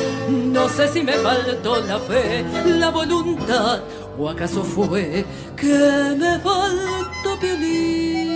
[0.53, 3.81] No sé si me faltó la fe, la voluntad,
[4.19, 5.25] o acaso fue
[5.57, 8.35] que me faltó violín.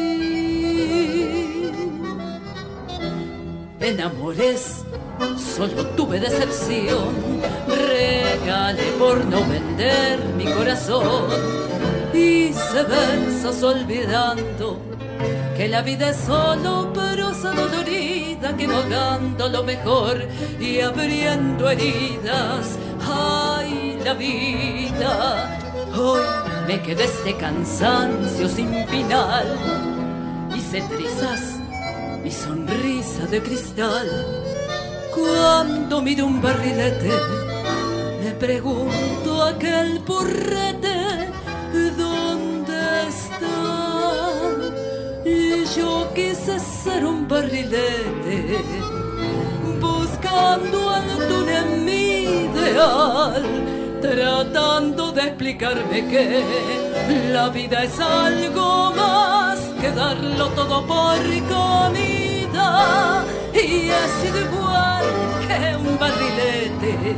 [3.81, 4.85] En amores
[5.57, 7.09] solo tuve decepción,
[7.67, 11.25] regalé por no vender mi corazón.
[12.13, 14.81] Hice versos olvidando
[15.57, 20.27] que la vida es solo prosa dolorida que bogando lo mejor
[20.61, 22.79] y abriendo heridas.
[23.01, 25.59] Ay, la vida,
[25.97, 26.23] hoy
[26.67, 29.47] me quedé este cansancio sin final.
[30.57, 31.59] Hice trizas
[32.23, 34.09] mi sonrisa de cristal.
[35.15, 37.13] Cuando miro un barrilete,
[38.23, 40.88] me pregunto aquel porrete,
[45.77, 48.59] yo quise ser un barrilete,
[49.81, 53.43] buscando altura en mi ideal,
[54.01, 56.43] tratando de explicarme que
[57.33, 61.19] la vida es algo más que darlo todo por
[61.55, 63.25] comida.
[63.53, 65.05] Y he sido igual
[65.47, 67.17] que un barrilete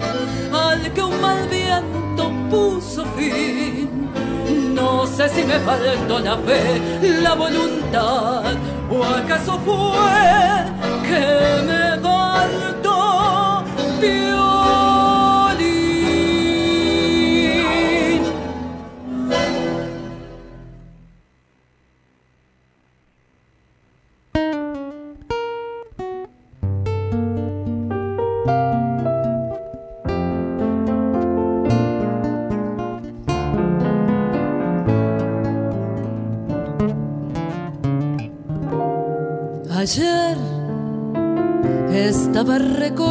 [0.53, 4.30] al que un mal viento puso fin.
[4.81, 6.81] No sé si me faltó la fe,
[7.23, 8.55] la voluntad,
[8.91, 10.65] o acaso fue
[11.07, 13.63] que me faltó
[14.01, 14.90] violín.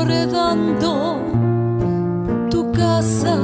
[0.09, 1.19] enredando
[2.49, 3.37] tu casa,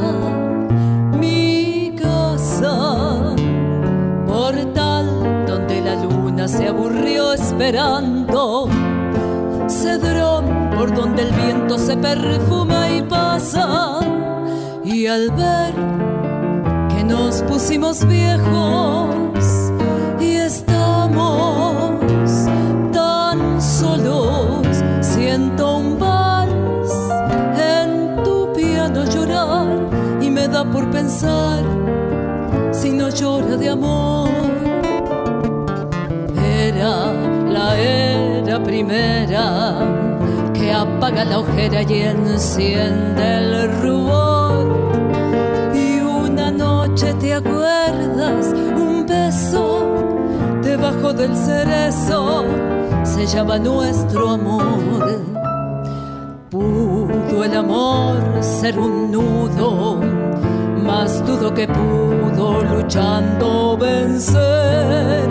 [1.19, 3.35] mi casa,
[4.25, 8.67] portal donde la luna se aburrió esperando,
[9.67, 13.99] cedrón por donde el viento se perfuma y pasa,
[14.83, 15.73] y al ver
[16.89, 19.24] que nos pusimos viejos,
[31.25, 31.63] pensar
[32.71, 34.29] si no llora de amor.
[36.43, 37.13] Era
[37.49, 39.79] la era primera
[40.53, 44.65] que apaga la ojera y enciende el rubor.
[45.73, 49.87] Y una noche te acuerdas, un beso
[50.63, 52.45] debajo del cerezo
[53.03, 55.35] sellaba nuestro amor.
[56.49, 59.99] Pudo el amor ser un nudo,
[60.95, 65.27] más dudo que pudo luchando vencer.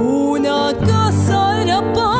[0.00, 2.15] Una casa era pobre,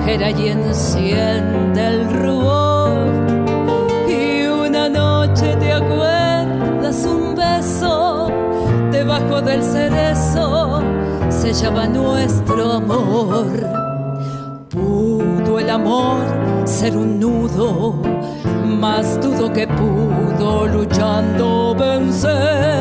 [0.00, 2.90] ojera y enciende el rubor.
[4.08, 8.28] Y una noche te acuerdas un beso
[8.90, 10.82] debajo del cerezo
[11.28, 13.46] sellaba nuestro amor.
[14.68, 16.20] Pudo el amor
[16.64, 18.02] ser un nudo,
[18.64, 22.79] más dudo que pudo luchando vencer.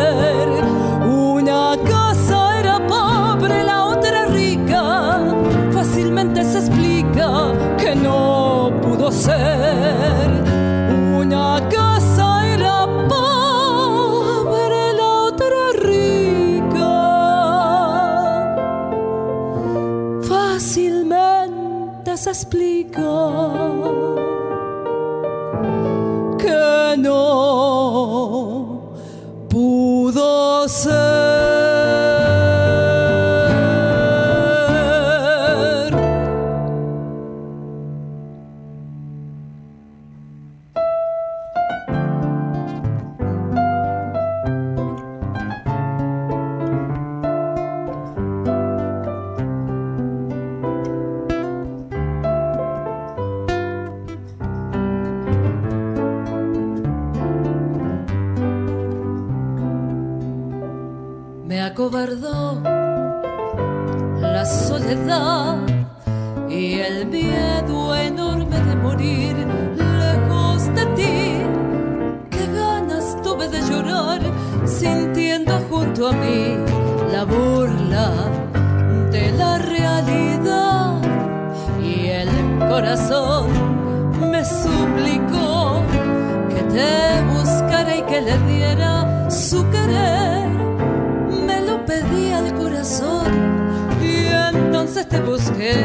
[94.01, 95.75] Y entonces te busqué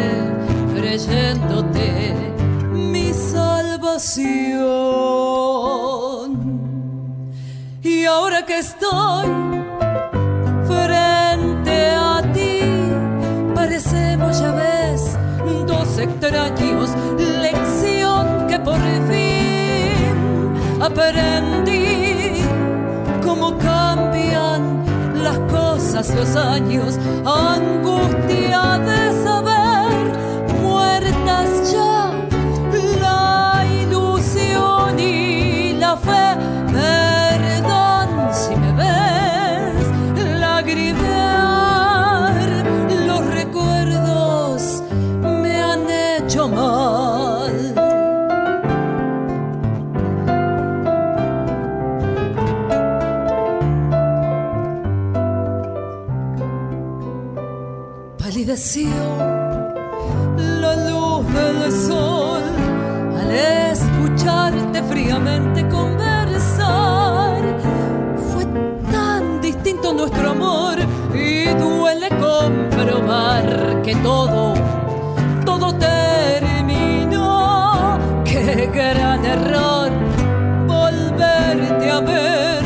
[0.74, 2.14] creyéndote
[2.72, 4.24] mi salvación.
[7.82, 9.26] Y ahora que estoy
[10.66, 12.60] frente a ti,
[13.54, 15.18] parecemos ya ves
[15.66, 16.90] dos extraños,
[17.42, 22.40] lección que por fin aprendí
[23.22, 24.83] cómo cambian
[25.94, 29.43] cosas, los años, angustia de saber,
[73.84, 74.54] que todo,
[75.44, 77.28] todo terminó.
[78.24, 79.90] Qué gran error
[80.66, 82.62] volverte a ver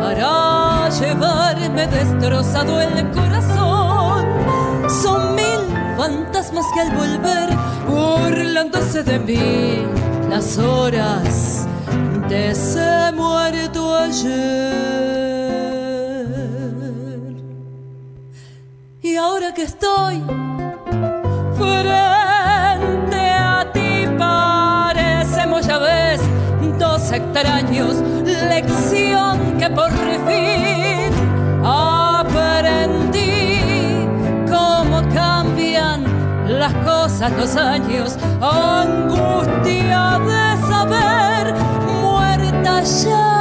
[0.00, 4.26] para llevarme destrozado el corazón.
[4.90, 5.60] Son mil
[5.96, 7.48] fantasmas que al volver,
[7.86, 9.86] burlándose de mí,
[10.28, 11.68] las horas
[12.28, 14.86] de ese muerto ayer.
[19.00, 20.20] Y ahora que estoy
[21.66, 26.20] frente a ti, parecemos ya ves
[26.78, 29.90] dos extraños, lección que por
[30.26, 31.10] fin
[31.64, 33.26] aprendí.
[34.48, 36.04] Cómo cambian
[36.48, 41.54] las cosas, los años, angustia de saber,
[42.02, 43.35] muerta ya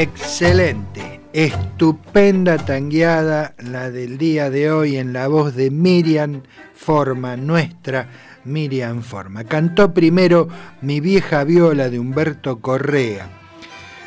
[0.00, 6.42] Excelente, estupenda tangueada la del día de hoy en la voz de Miriam
[6.72, 8.08] Forma, nuestra
[8.44, 9.42] Miriam Forma.
[9.42, 10.46] Cantó primero
[10.82, 13.28] Mi vieja viola de Humberto Correa,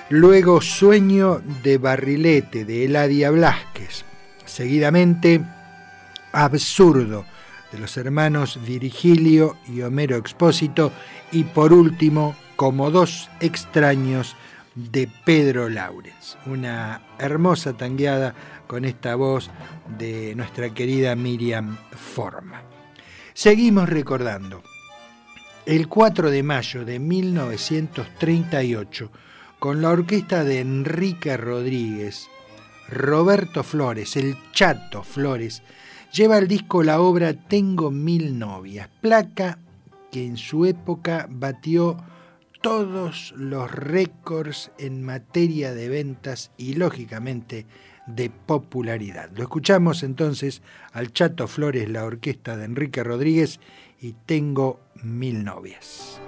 [0.07, 4.05] luego Sueño de Barrilete de Eladia Blasquez,
[4.45, 5.41] seguidamente
[6.31, 7.25] Absurdo
[7.69, 10.93] de los hermanos Virgilio y Homero Expósito
[11.33, 14.37] y por último Como dos extraños
[14.75, 16.37] de Pedro Laurens.
[16.45, 18.33] Una hermosa tangueada
[18.67, 19.49] con esta voz
[19.97, 22.61] de nuestra querida Miriam Forma.
[23.33, 24.61] Seguimos recordando.
[25.65, 29.11] El 4 de mayo de 1938,
[29.59, 32.29] con la orquesta de Enrique Rodríguez,
[32.89, 35.63] Roberto Flores, el Chato Flores,
[36.11, 39.59] lleva al disco la obra Tengo mil novias, placa
[40.11, 41.97] que en su época batió
[42.61, 47.65] todos los récords en materia de ventas y lógicamente
[48.07, 49.29] de popularidad.
[49.35, 50.61] Lo escuchamos entonces
[50.93, 53.59] al Chato Flores, la orquesta de Enrique Rodríguez
[53.99, 56.21] y Tengo mil novias.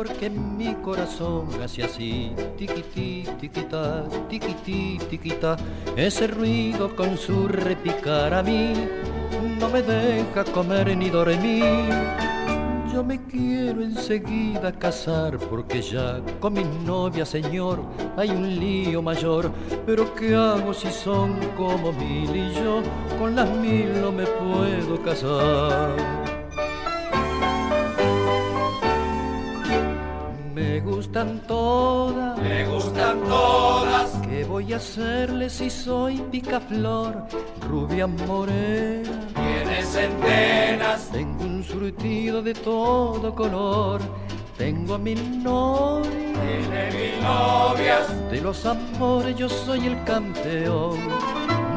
[0.00, 5.56] Sé por qué mi corazón hace así, tiquití, tiquita, tiquití, tiquita.
[5.96, 8.72] Ese ruido con su repicar a mí
[9.58, 11.90] no me deja comer ni dormir.
[12.92, 17.80] Yo me quiero enseguida casar porque ya con mi novia, señor,
[18.16, 19.50] hay un lío mayor.
[19.86, 22.82] Pero ¿qué hago si son como mil y yo
[23.18, 26.29] con las mil no me puedo casar?
[30.60, 37.24] Me gustan todas, Me gustan todas, ¿Qué voy a hacerle si soy picaflor,
[37.66, 39.10] rubia morena?
[39.34, 44.02] tiene centenas, Tengo un surtido de todo color,
[44.58, 46.12] tengo a mil novias.
[46.12, 50.98] tiene mil novias, De los amores yo soy el campeón,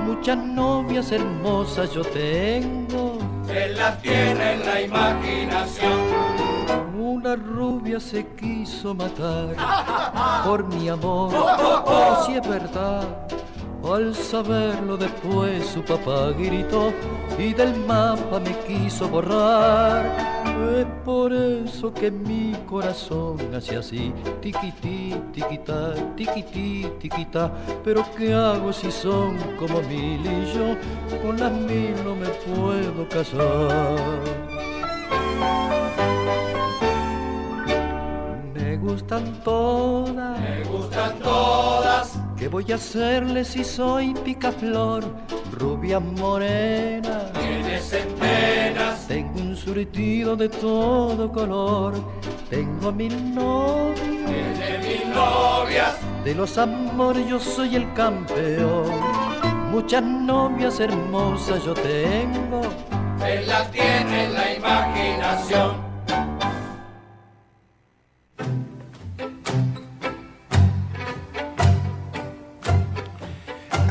[0.06, 3.18] muchas novias hermosas yo tengo.
[3.50, 6.53] él las tiene en la imaginación.
[7.14, 9.56] Una rubia se quiso matar
[10.44, 11.30] por mi amor,
[11.86, 13.04] pero si es verdad.
[13.84, 16.92] Al saberlo después su papá gritó
[17.38, 20.08] y del mapa me quiso borrar.
[20.76, 24.12] Es por eso que mi corazón hace así,
[24.42, 27.52] tiquití, tiquitá, tiquití, tiquitá.
[27.84, 30.76] Pero ¿qué hago si son como mil y yo
[31.22, 33.94] con las mil no me puedo casar?
[38.84, 45.04] Gustan todas, Me gustan todas, ¿qué voy a hacerle si soy picaflor,
[45.52, 47.32] rubia morena?
[47.40, 51.94] tiene centenas, Tengo un surtido de todo color,
[52.50, 53.96] tengo a mil novias.
[54.26, 55.96] tiene mil novias.
[56.26, 58.92] De los amores yo soy el campeón.
[59.72, 62.62] Muchas novias hermosas yo tengo.
[63.26, 65.83] Él las tiene en la imaginación.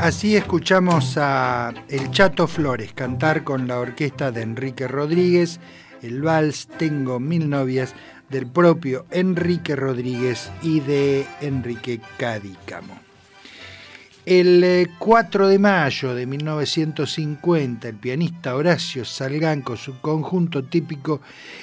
[0.03, 5.61] Así escuchamos a El Chato Flores cantar con la orquesta de Enrique Rodríguez
[6.01, 7.95] el vals Tengo mil novias
[8.29, 12.99] del propio Enrique Rodríguez y de Enrique Cadícamo.
[14.25, 21.21] El 4 eh, de mayo de 1950, el pianista Horacio Salgán con su conjunto típico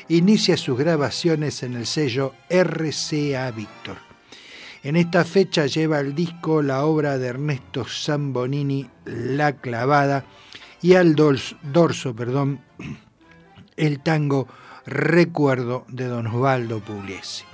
[0.09, 4.10] inicia sus grabaciones en el sello RCA Víctor.
[4.83, 10.25] En esta fecha lleva el disco la obra de Ernesto Zambonini, La Clavada,
[10.81, 12.61] y al dorso, perdón,
[13.77, 14.49] el tango
[14.87, 17.45] Recuerdo de Don Osvaldo Pugliese.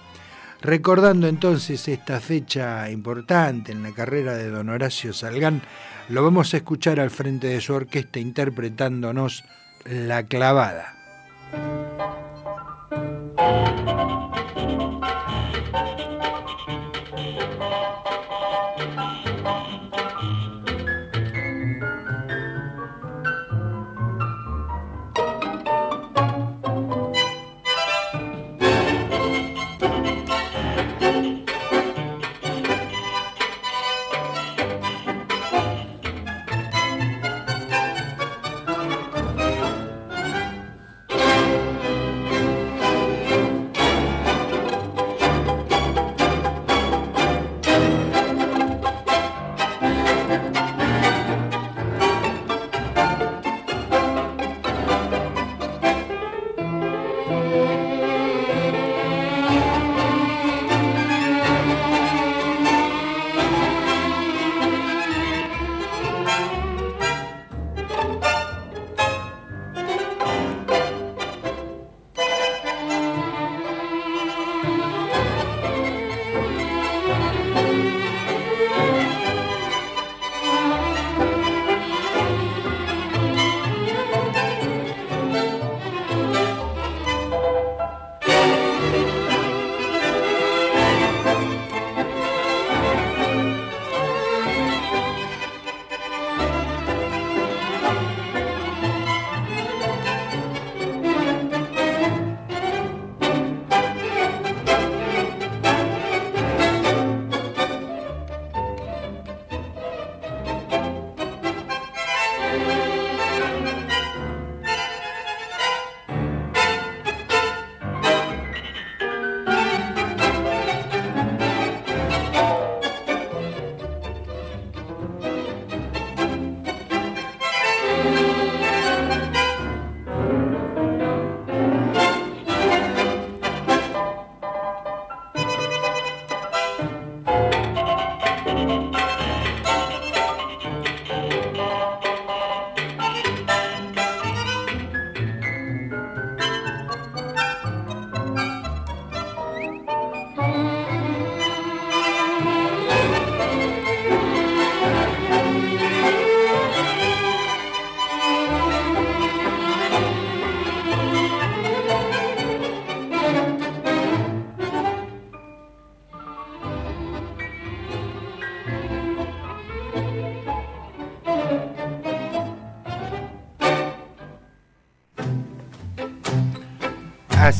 [0.63, 5.63] Recordando entonces esta fecha importante en la carrera de don Horacio Salgán,
[6.09, 9.45] lo vamos a escuchar al frente de su orquesta interpretándonos
[9.85, 10.95] La Clavada.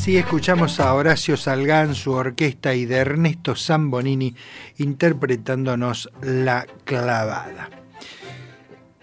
[0.07, 4.33] Así escuchamos a Horacio Salgán, su orquesta y de Ernesto Zambonini
[4.77, 7.69] interpretándonos La Clavada.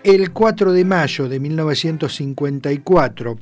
[0.02, 3.38] El 4 de mayo de 1954,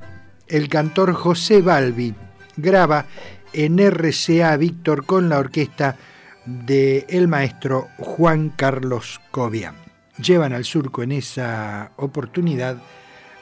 [0.48, 2.12] el cantor José Balbi
[2.56, 3.06] graba
[3.52, 5.96] en RCA Víctor con la orquesta
[6.44, 9.72] de el maestro Juan Carlos Covia.
[10.18, 12.78] Llevan al surco en esa oportunidad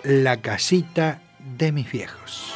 [0.05, 1.23] la casita
[1.57, 2.50] de mis viejos.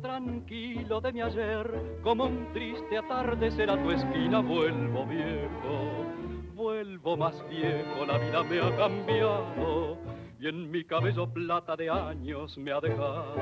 [0.00, 6.04] Tranquilo de mi ayer, como un triste atardecer a tu esquina vuelvo viejo,
[6.54, 9.98] vuelvo más viejo, la vida me ha cambiado
[10.40, 13.34] y en mi cabello plata de años me ha dejado.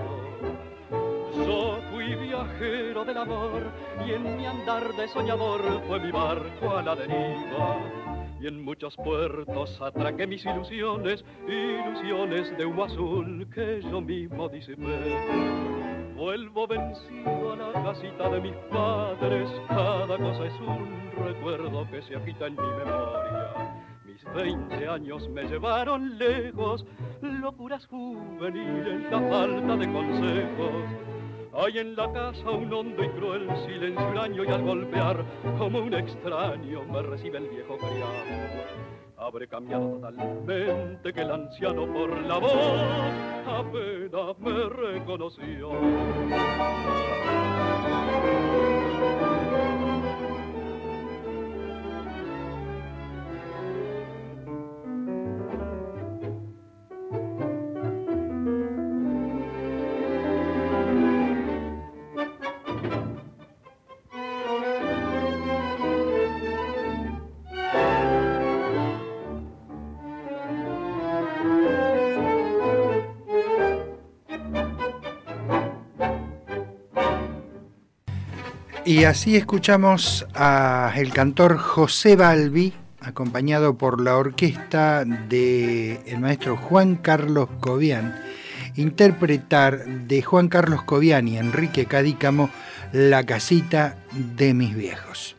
[1.37, 3.63] Yo fui viajero del amor
[4.07, 8.06] y en mi andar de soñador fue mi barco a la deriva.
[8.47, 16.15] En muchos puertos atraqué mis ilusiones, ilusiones de humo azul que yo mismo disipé.
[16.15, 22.15] Vuelvo vencido a la casita de mis padres, cada cosa es un recuerdo que se
[22.15, 23.75] agita en mi memoria.
[24.05, 26.87] Mis veinte años me llevaron lejos,
[27.23, 31.16] locuras juveniles, la falta de consejos
[31.59, 35.25] hay en la casa un hondo y cruel silencio huraño y al golpear
[35.59, 38.13] como un extraño me recibe el viejo criado.
[39.17, 42.53] Habré cambiado totalmente que el anciano por la voz
[43.47, 45.71] apenas me reconoció.
[78.87, 86.57] Y así escuchamos a el cantor José Balbi, acompañado por la orquesta del el maestro
[86.57, 88.15] Juan Carlos Cobian,
[88.77, 92.49] interpretar de Juan Carlos Cobian y Enrique Cadícamo
[92.93, 93.97] La casita
[94.37, 95.35] de mis viejos.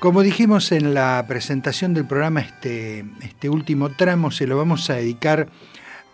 [0.00, 4.94] Como dijimos en la presentación del programa, este, este último tramo se lo vamos a
[4.94, 5.48] dedicar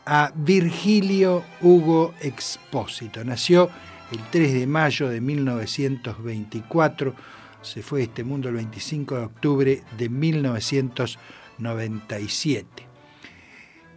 [0.05, 3.23] a Virgilio Hugo Expósito.
[3.23, 3.71] Nació
[4.13, 7.15] el 3 de mayo de 1924,
[7.63, 12.91] se fue de este mundo el 25 de octubre de 1997.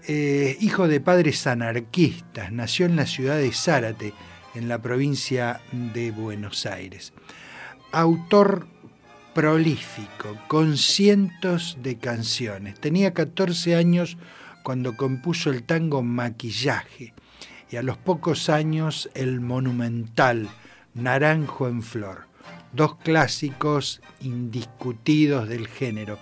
[0.05, 4.14] Eh, hijo de padres anarquistas, nació en la ciudad de Zárate,
[4.53, 7.14] en la provincia de Buenos Aires.
[7.91, 8.68] Autor
[9.34, 12.80] prolífico, con cientos de canciones.
[12.80, 14.18] Tenía 14 años
[14.64, 17.14] cuando compuso el tango Maquillaje,
[17.74, 20.47] y a los pocos años el monumental
[20.93, 22.28] Naranjo en Flor,
[22.71, 26.19] dos clásicos indiscutidos del género,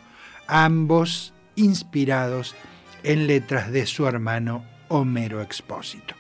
[0.48, 2.56] ambos inspirados
[3.04, 6.16] en letras de su hermano Homero Expósito.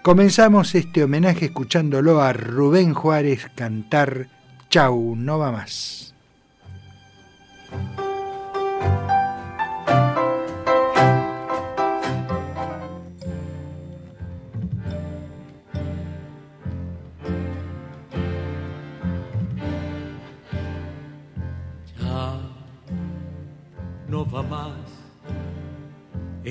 [0.00, 4.28] Comenzamos este homenaje escuchándolo a Rubén Juárez cantar
[4.70, 6.14] Chau, no va más.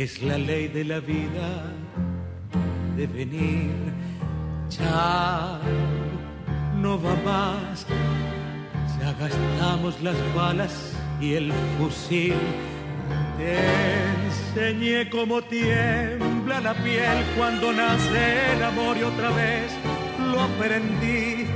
[0.03, 1.49] Es la ley de la vida
[2.97, 3.71] de venir.
[4.67, 5.59] Chao,
[6.75, 7.87] no va más.
[8.99, 10.91] Ya gastamos las balas
[11.21, 12.35] y el fusil.
[13.37, 13.59] Te
[14.25, 19.71] enseñé cómo tiembla la piel cuando nace el amor y otra vez
[20.19, 21.47] lo aprendí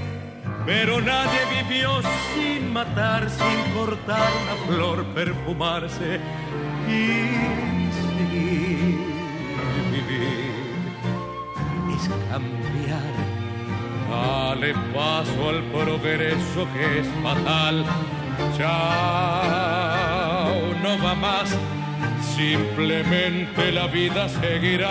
[0.67, 2.01] pero nadie vivió
[2.35, 6.19] sin matar, sin cortar una flor, perfumarse
[6.89, 7.36] y
[14.27, 17.75] Dale paso al progreso que es fatal.
[18.57, 18.67] Chao,
[20.83, 21.49] no va más.
[22.35, 24.89] Simplemente la vida seguirá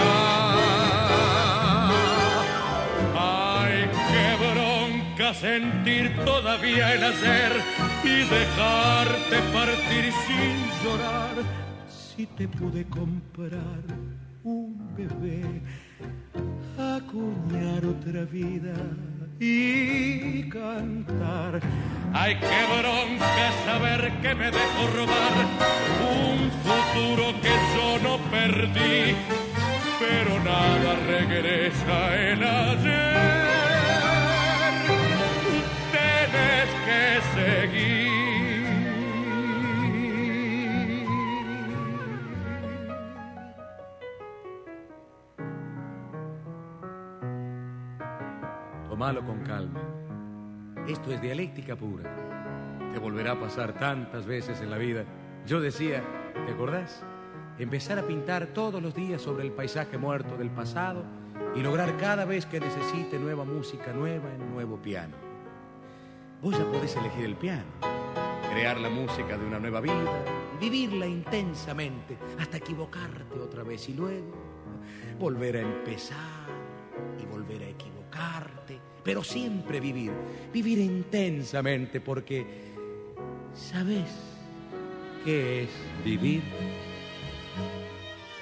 [5.34, 7.52] sentir todavía el hacer
[8.04, 11.34] y dejarte partir sin llorar.
[11.88, 13.82] Si te pude comprar
[14.44, 15.42] un bebé,
[16.78, 18.74] acuñar otra vida
[19.38, 21.60] y cantar.
[22.12, 25.34] Ay, qué bronca saber que me dejo robar
[26.10, 29.14] un futuro que yo no perdí,
[29.98, 33.15] pero nada regresa en ayer.
[48.96, 49.82] Tómalo con calma.
[50.88, 52.10] Esto es dialéctica pura.
[52.94, 55.04] Te volverá a pasar tantas veces en la vida.
[55.46, 56.02] Yo decía,
[56.46, 57.04] ¿te acordás?
[57.58, 61.04] Empezar a pintar todos los días sobre el paisaje muerto del pasado
[61.54, 65.14] y lograr cada vez que necesite nueva música nueva en nuevo piano.
[66.40, 67.66] Vos ya podés elegir el piano,
[68.50, 70.24] crear la música de una nueva vida,
[70.58, 74.32] vivirla intensamente hasta equivocarte otra vez y luego
[75.18, 76.46] volver a empezar
[77.20, 80.10] y volver a equivocarte, pero siempre vivir,
[80.52, 82.44] vivir intensamente porque
[83.54, 84.04] ¿sabes
[85.24, 85.70] qué es
[86.04, 86.42] vivir?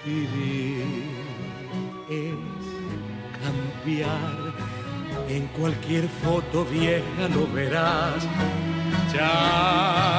[0.07, 0.85] Vivir
[2.09, 2.35] es
[3.45, 4.55] cambiar.
[5.29, 8.27] En cualquier foto vieja lo verás.
[9.15, 10.15] Ya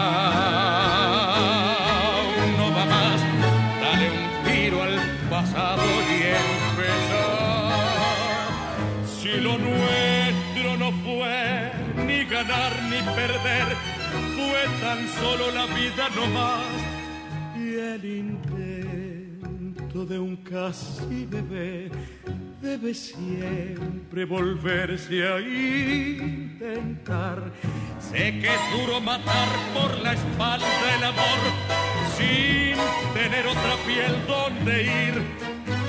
[12.35, 13.67] ganar ni perder,
[14.35, 16.73] fue tan solo la vida no más.
[17.57, 21.89] Y el intento de un casi bebé
[22.61, 27.53] debe siempre volverse a intentar.
[27.99, 30.67] Sé que es duro matar por la espalda
[30.97, 31.41] el amor
[32.17, 32.75] sin
[33.13, 35.15] tener otra piel donde ir,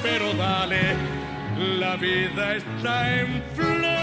[0.03, 0.95] pero dale,
[1.81, 3.96] la vida está en flor.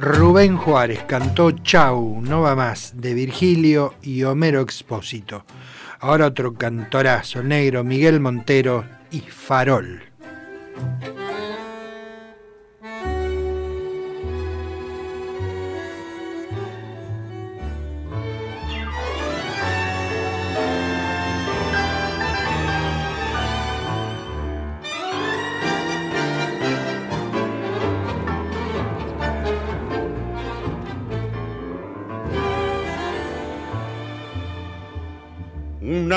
[0.00, 5.44] Rubén Juárez cantó Chau, no va más, de Virgilio y Homero Expósito.
[5.98, 10.04] Ahora otro cantorazo negro, Miguel Montero y Farol.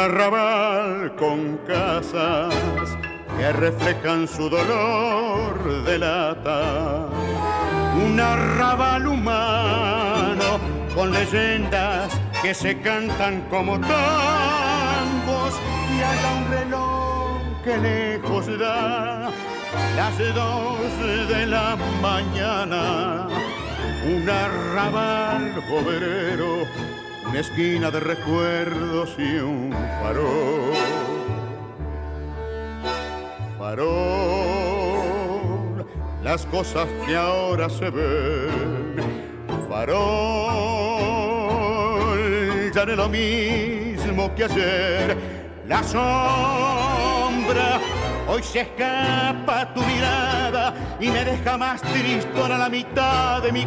[0.05, 2.53] Arrabal con casas
[3.37, 7.05] que reflejan su dolor de lata.
[8.03, 10.59] Un arrabal humano
[10.95, 15.53] con leyendas que se cantan como tangos
[15.93, 19.29] y haga un reloj que lejos da
[19.95, 23.27] las dos de la mañana.
[24.03, 26.65] Un arrabal obrero
[27.27, 29.71] una esquina de recuerdos y un
[30.01, 30.73] farol.
[33.57, 34.65] Farol,
[36.23, 38.95] las cosas que ahora se ven.
[39.69, 39.99] Farol,
[42.73, 45.17] ya no es lo mismo que ayer.
[45.67, 47.01] La sombra
[48.27, 53.65] Hoy se escapa tu mirada y me deja más triste a la mitad de mi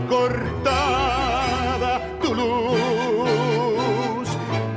[2.23, 4.29] Tu luz,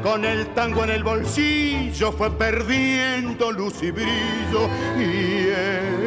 [0.04, 5.48] con el tango en el bolsillo, fue perdiendo luz y brillo y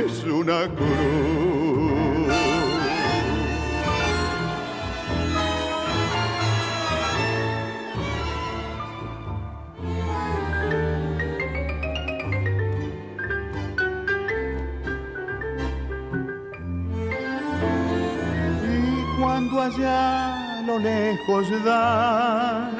[0.04, 1.40] es una cruz.
[19.60, 22.70] allá lo lejos dan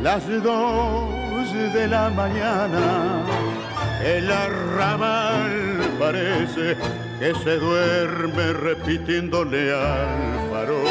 [0.00, 3.24] las dos de la mañana,
[4.04, 6.76] el arrabal parece
[7.18, 10.86] que se duerme repitiéndole al farol.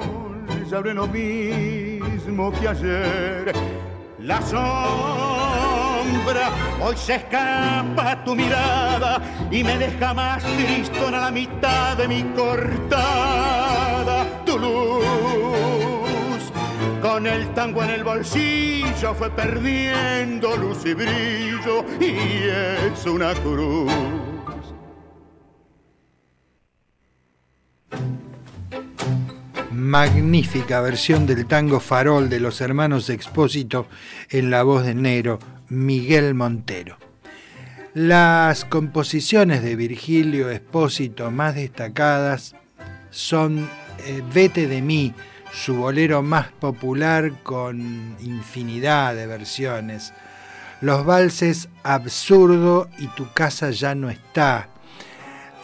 [0.69, 3.53] ya lo mismo que ayer
[4.19, 4.41] la
[6.81, 9.21] hoy se escapa tu mirada
[9.51, 14.25] y me deja más tristón a la mitad de mi cortada.
[14.45, 15.05] Tu luz,
[17.01, 23.91] con el tango en el bolsillo, fue perdiendo luz y brillo y es una cruz.
[29.71, 33.87] magnífica versión del tango Farol de los hermanos Expósito
[34.29, 35.37] en la voz de negro
[35.75, 36.97] Miguel Montero.
[37.93, 42.55] Las composiciones de Virgilio Expósito más destacadas
[43.09, 43.69] son
[44.05, 45.13] eh, Vete de mí,
[45.53, 50.13] su bolero más popular con infinidad de versiones.
[50.81, 54.69] Los valses Absurdo y Tu casa ya no está.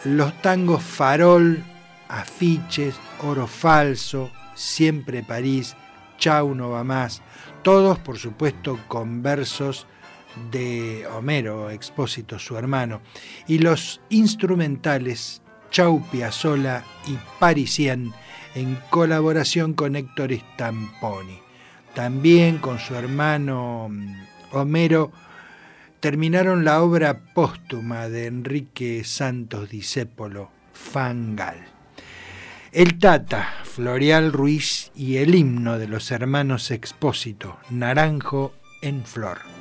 [0.04, 1.64] Los tangos Farol,
[2.08, 5.76] Afiches, Oro falso, Siempre París,
[6.18, 7.22] Chau no va más.
[7.62, 9.88] Todos, por supuesto, con versos
[10.52, 13.02] de Homero, Expósito, su hermano.
[13.48, 15.42] Y los instrumentales
[15.72, 18.14] Chau Piazzolla y Parisien
[18.56, 21.40] en colaboración con Héctor Stamponi.
[21.96, 24.14] También con su hermano mm,
[24.52, 25.12] Homero
[26.00, 31.58] terminaron la obra póstuma de Enrique Santos Discépolo, Fangal.
[32.72, 39.61] El Tata, Floreal Ruiz y el himno de los hermanos Expósito, Naranjo en Flor.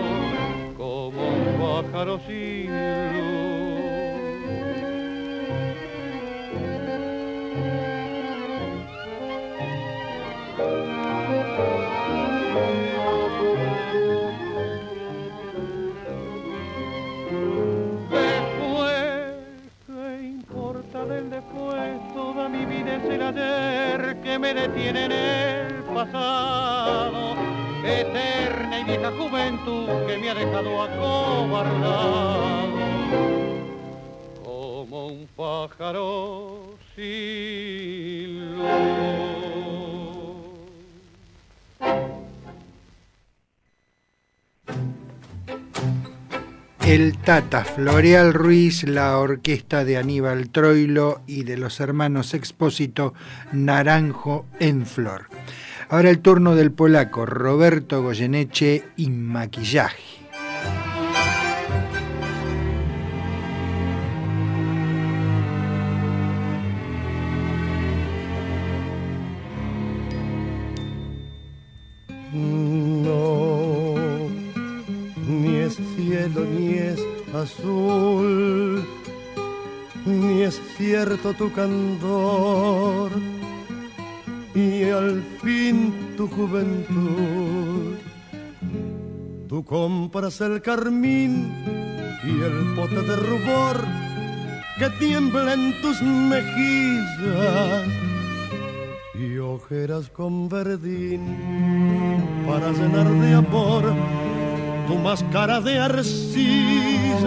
[2.01, 2.71] un pájaro sin
[24.23, 27.35] que me detiene en el pasado,
[27.83, 32.69] eterna y vieja juventud que me ha dejado acobardado,
[34.43, 38.51] como un pájaro sin.
[46.83, 53.13] El Tata, Floreal Ruiz, la orquesta de Aníbal Troilo y de los hermanos Expósito
[53.53, 55.27] Naranjo en Flor.
[55.91, 60.21] Ahora el turno del polaco Roberto Goyeneche y Maquillaje.
[77.33, 78.85] azul,
[80.05, 83.11] ni es cierto tu candor,
[84.53, 87.95] y al fin tu juventud.
[89.47, 91.51] Tú compras el carmín
[92.23, 93.77] y el pote de rubor
[94.77, 97.85] que tiembla en tus mejillas
[99.13, 101.37] y ojeras con verdín
[102.47, 103.93] para llenar de amor
[104.87, 107.21] tu máscara de arcilla.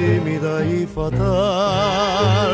[0.00, 2.52] Tímida y fatal,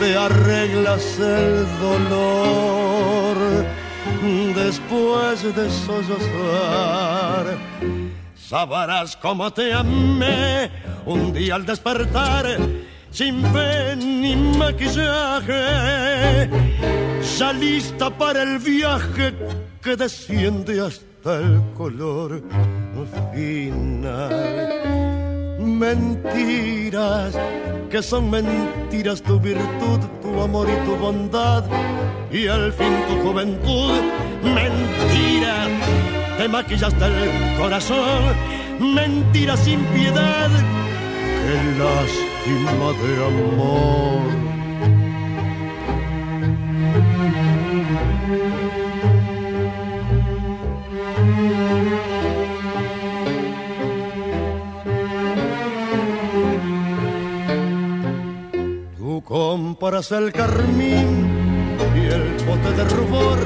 [0.00, 3.36] te arreglas el dolor
[4.56, 7.44] después de sollozar.
[8.34, 10.70] Sabrás cómo te amé
[11.06, 12.44] un día al despertar,
[13.10, 15.62] sin fe ni maquillaje,
[17.38, 19.32] ya lista para el viaje
[19.80, 22.42] que desciende hasta el color
[23.32, 24.83] final
[25.78, 27.34] mentiras,
[27.90, 31.64] que son mentiras tu virtud, tu amor y tu bondad,
[32.30, 33.92] y al fin tu juventud,
[34.42, 35.68] mentira,
[36.38, 38.22] te maquillaste el corazón,
[38.80, 40.50] mentira sin piedad,
[41.44, 44.53] qué lástima de amor.
[59.34, 61.26] Comparas el carmín
[61.96, 63.38] y el bote de rubor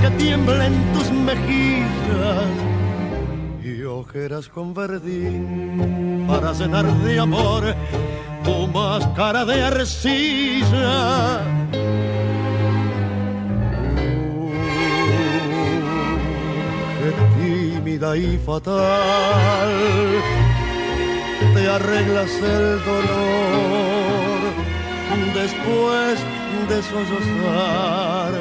[0.00, 2.48] que tiembla en tus mejillas
[3.62, 7.62] y ojeras con verdín para cenar de amor
[8.44, 11.42] tu máscara de arcilla.
[16.98, 19.68] qué tímida y fatal
[21.54, 24.09] te arreglas el dolor
[25.34, 26.20] después
[26.68, 28.32] de sollozar.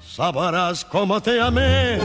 [0.00, 1.98] Sabrás cómo te amé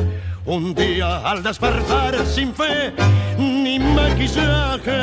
[0.45, 2.93] un día al despertar sin fe
[3.37, 4.99] ni maquillaje.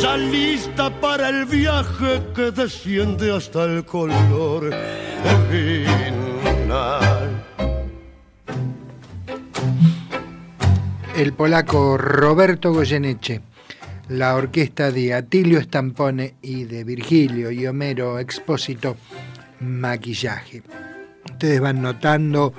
[0.00, 4.74] Ya lista para el viaje que desciende hasta el color
[5.50, 7.26] final.
[11.16, 13.40] El polaco Roberto Goyeneche
[14.08, 18.96] la orquesta de Atilio Stampone y de Virgilio y Homero Expósito,
[19.60, 20.62] Maquillaje.
[21.32, 22.54] Ustedes van notando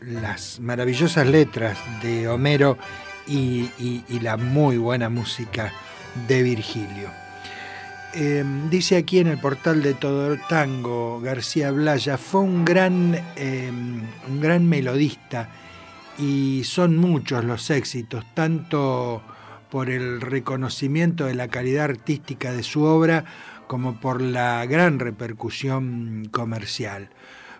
[0.00, 2.78] las maravillosas letras de Homero
[3.26, 3.68] y,
[4.20, 5.72] la muy buena música
[6.28, 7.10] de Virgilio.
[8.14, 14.02] Em, dice aquí en el portal de Todo Tango, García Blaya, fue un gran, em,
[14.28, 15.50] un gran melodista
[16.16, 19.22] y son muchos los éxitos, tanto
[19.76, 23.26] por el reconocimiento de la calidad artística de su obra
[23.66, 27.10] como por la gran repercusión comercial.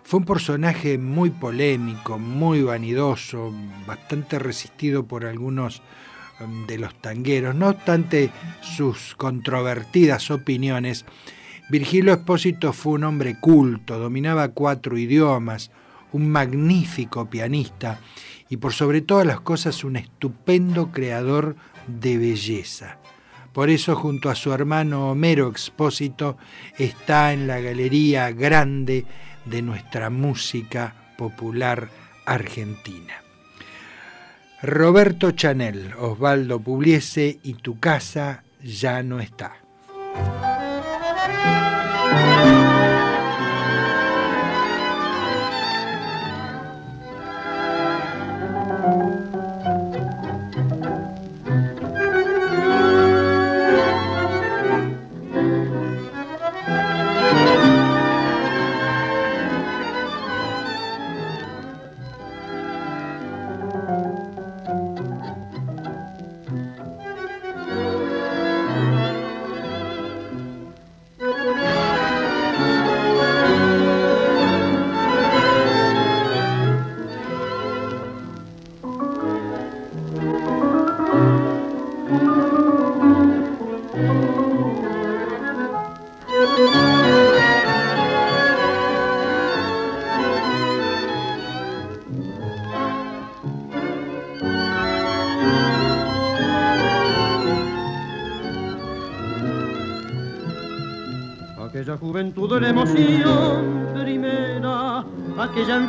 [0.01, 3.53] Fue un personaje muy polémico, muy vanidoso,
[3.85, 5.83] bastante resistido por algunos
[6.39, 7.53] um, de los tangueros.
[7.53, 8.31] No obstante
[8.61, 11.05] sus controvertidas opiniones,
[11.69, 15.69] Virgilio Espósito fue un hombre culto, dominaba cuatro idiomas,
[16.13, 17.99] un magnífico pianista
[18.49, 21.57] y por sobre todas las cosas un estupendo creador
[21.87, 22.99] de belleza.
[23.53, 26.37] Por eso junto a su hermano Homero Expósito
[26.77, 29.05] está en la galería grande
[29.45, 31.89] de nuestra música popular
[32.25, 33.15] argentina.
[34.61, 39.57] Roberto Chanel, Osvaldo Publiese y tu casa ya no está.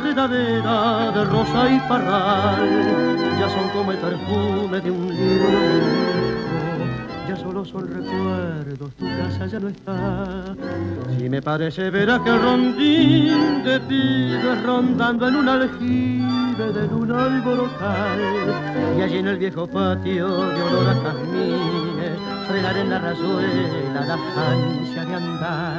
[0.09, 6.09] Enredadera de rosa y parral, ya son como el perfume de un libro
[7.29, 10.55] ya solo son recuerdos, tu casa ya no está.
[11.15, 18.19] Si me parece ver aquel rondín de pibes rondando en un aljibe de luna alborotal,
[18.97, 24.17] y allí en el viejo patio de olor a jazmines, frenar en la razuela la
[24.49, 25.78] ansia de andar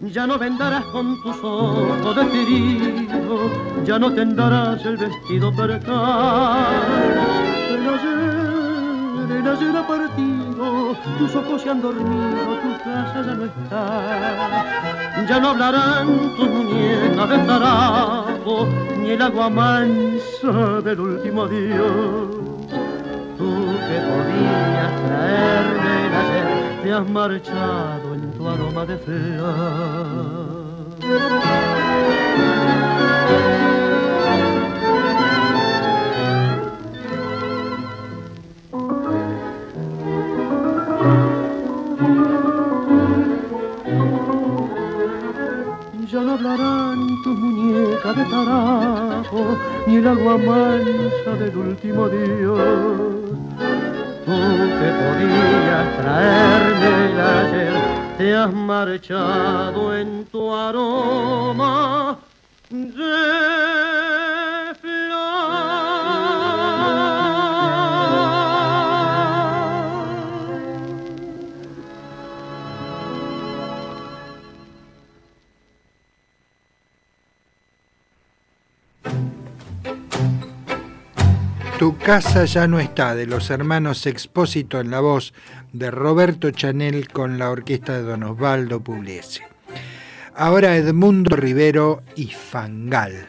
[0.00, 6.66] ya no vendarás con tus ojos de ya no tendrás el vestido percal.
[7.70, 10.46] El ayer, el ayer ha partido
[11.18, 15.26] tus ojos se han dormido, tu casa ya no está.
[15.28, 18.68] Ya no hablarán tus muñecas de tarajo,
[19.00, 22.28] ni el agua mansa del último adiós.
[23.38, 23.50] Tú
[23.88, 28.05] que podías traerme el ayer, te has marchado
[28.56, 30.46] aroma de flor.
[46.10, 49.42] Ya no hablarán tus muñecas de tarajo,
[49.86, 52.58] ni el agua mansa del último Dios.
[54.24, 54.38] Tú
[54.78, 56.92] que podías traerme
[57.22, 57.65] ayer,
[58.16, 62.18] te has marchado en tu aroma
[62.70, 63.56] de
[81.78, 85.34] Tu casa ya no está, de los hermanos Expósito en la voz
[85.78, 89.42] de Roberto Chanel con la orquesta de Don Osvaldo Pugliese.
[90.34, 93.28] Ahora Edmundo Rivero y Fangal.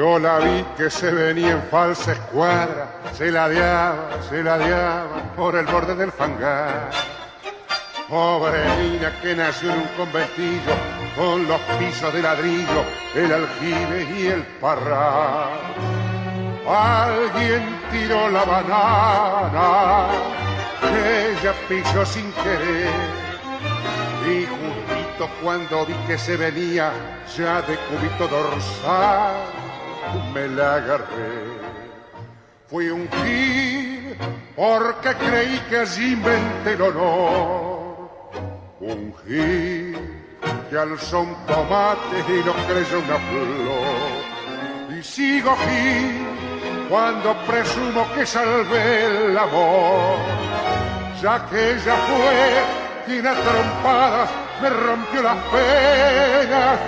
[0.00, 5.66] Yo la vi que se venía en falsa escuadra, se ladeaba, se ladeaba por el
[5.66, 6.90] borde del fangar.
[8.08, 10.72] Pobre niña que nació en un conventillo
[11.14, 12.82] con los pisos de ladrillo,
[13.14, 15.50] el aljibe y el parral.
[16.66, 20.08] Alguien tiró la banana
[20.82, 22.88] ella pisó sin querer.
[24.26, 26.90] Y justito cuando vi que se venía
[27.36, 29.69] ya de cubito dorsal,
[30.34, 31.60] me la agarré.
[32.66, 34.16] Fui un gil
[34.56, 38.30] porque creí que allí inventé el honor.
[38.80, 39.98] Un gil
[40.68, 44.98] que alzó un tomate y no creyó una flor.
[44.98, 46.30] Y sigo gil
[46.88, 50.16] cuando presumo que salvé el amor,
[51.22, 52.62] ya que ella fue
[53.06, 56.78] quien a trompadas me rompió las penas.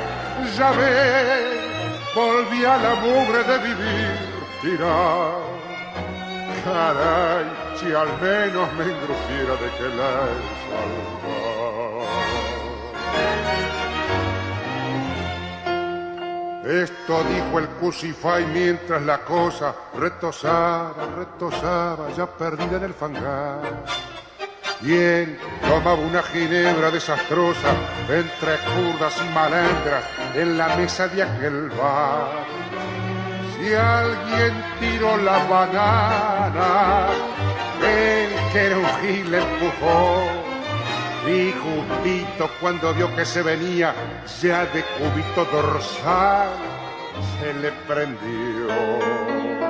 [0.56, 1.71] Ya ves,
[2.14, 4.18] volví a la mugre de vivir
[4.60, 5.40] tirar.
[6.64, 10.62] Caray, si al menos me engrupiera de que la he.
[16.64, 23.84] Esto dijo el Cusify mientras la cosa retosaba, retosaba, ya perdida en el fangar.
[24.84, 27.70] Él tomaba una ginebra desastrosa
[28.08, 30.04] entre curdas y malandras
[30.34, 32.46] en la mesa de aquel bar.
[33.56, 37.06] Si alguien tiró la banana,
[37.80, 40.26] él que era le empujó.
[41.28, 43.94] Y justito cuando vio que se venía
[44.42, 46.48] ya de cubito dorsal,
[47.38, 49.61] se le prendió.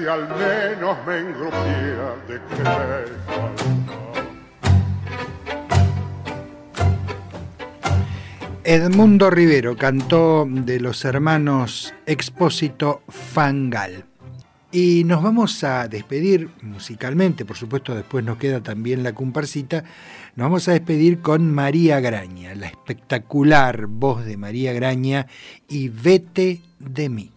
[0.00, 1.22] Si al menos me
[2.26, 2.40] de.
[8.64, 14.04] Edmundo Rivero cantó de los hermanos Expósito Fangal.
[14.72, 19.82] Y nos vamos a despedir musicalmente, por supuesto después nos queda también la comparsita,
[20.36, 25.26] nos vamos a despedir con María Graña, la espectacular voz de María Graña
[25.68, 27.32] y Vete de mí.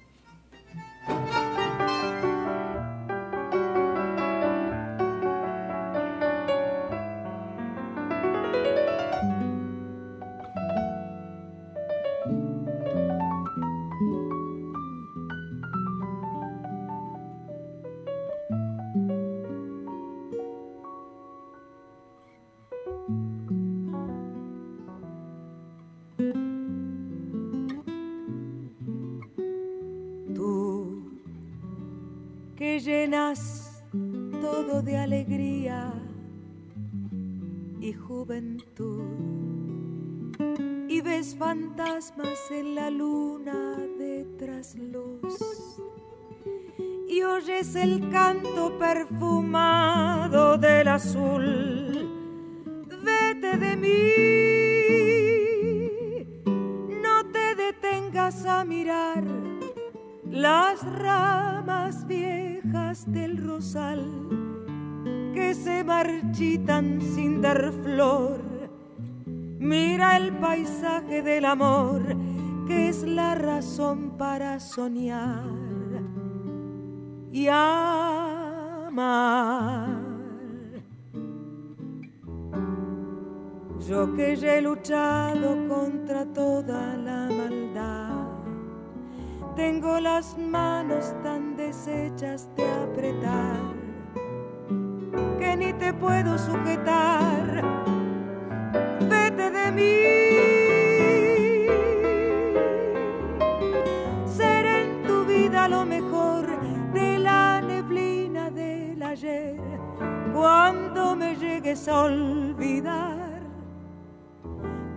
[48.80, 52.09] Perfumado del azul.
[53.03, 54.13] Vete de mí,
[57.01, 59.23] no te detengas a mirar
[60.25, 64.03] las ramas viejas del rosal
[65.34, 68.39] que se marchitan sin dar flor.
[69.59, 72.01] Mira el paisaje del amor
[72.67, 75.43] que es la razón para soñar
[77.31, 77.82] y amar.
[83.88, 88.14] Yo que ya he luchado contra toda la maldad
[89.55, 93.60] tengo las manos tan deshechas de apretar
[95.38, 97.64] que ni te puedo sujetar.
[99.01, 99.95] Vete de mí.
[104.26, 106.47] Seré en tu vida lo mejor
[106.93, 109.61] de la neblina del ayer.
[110.34, 113.32] Cuando me llegues a olvidar,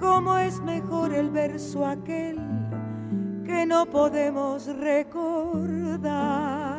[0.01, 2.39] cómo es mejor el verso aquel
[3.45, 6.76] que no podemos recordar.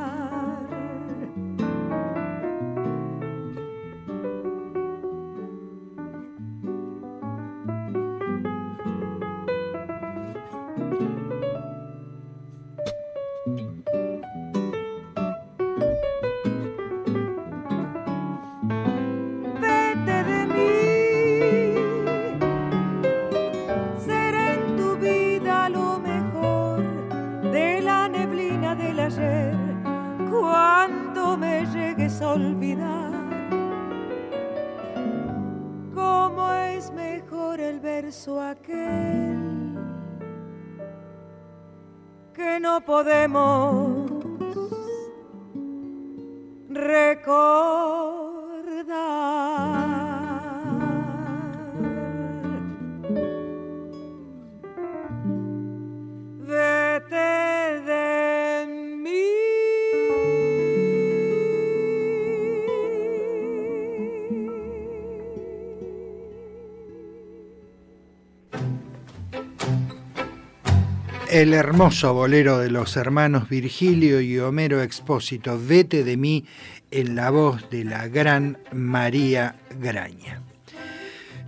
[42.88, 43.57] Podemos
[71.42, 76.46] el hermoso bolero de los hermanos Virgilio y Homero Expósito, Vete de mí,
[76.90, 80.42] en la voz de la gran María Graña.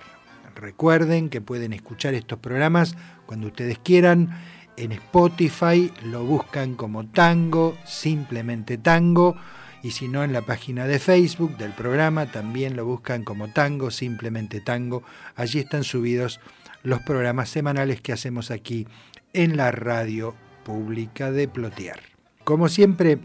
[0.55, 2.95] Recuerden que pueden escuchar estos programas
[3.25, 4.39] cuando ustedes quieran.
[4.77, 9.35] En Spotify lo buscan como tango, simplemente tango.
[9.83, 13.91] Y si no, en la página de Facebook del programa también lo buscan como tango,
[13.91, 15.03] simplemente tango.
[15.35, 16.39] Allí están subidos
[16.83, 18.87] los programas semanales que hacemos aquí
[19.33, 21.99] en la radio pública de Plotier.
[22.45, 23.19] Como siempre,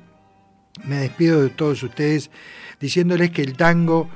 [0.85, 2.31] me despido de todos ustedes
[2.81, 4.09] diciéndoles que el tango,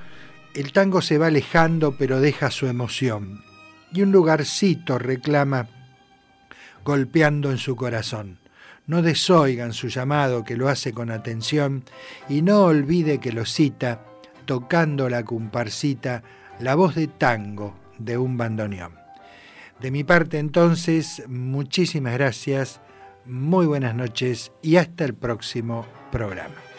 [0.55, 3.45] el tango se va alejando pero deja su emoción.
[3.93, 5.69] Y un lugarcito reclama
[6.85, 8.42] golpeando en su corazón.
[8.93, 11.83] No desoigan su llamado que lo hace con atención
[12.29, 14.05] y no olvide que lo cita,
[14.45, 16.23] tocando la comparsita,
[16.61, 18.93] la voz de tango de un bandoneón.
[19.81, 22.83] De mi parte entonces, muchísimas gracias
[23.25, 26.72] muy buenas noches y hasta el próximo programa.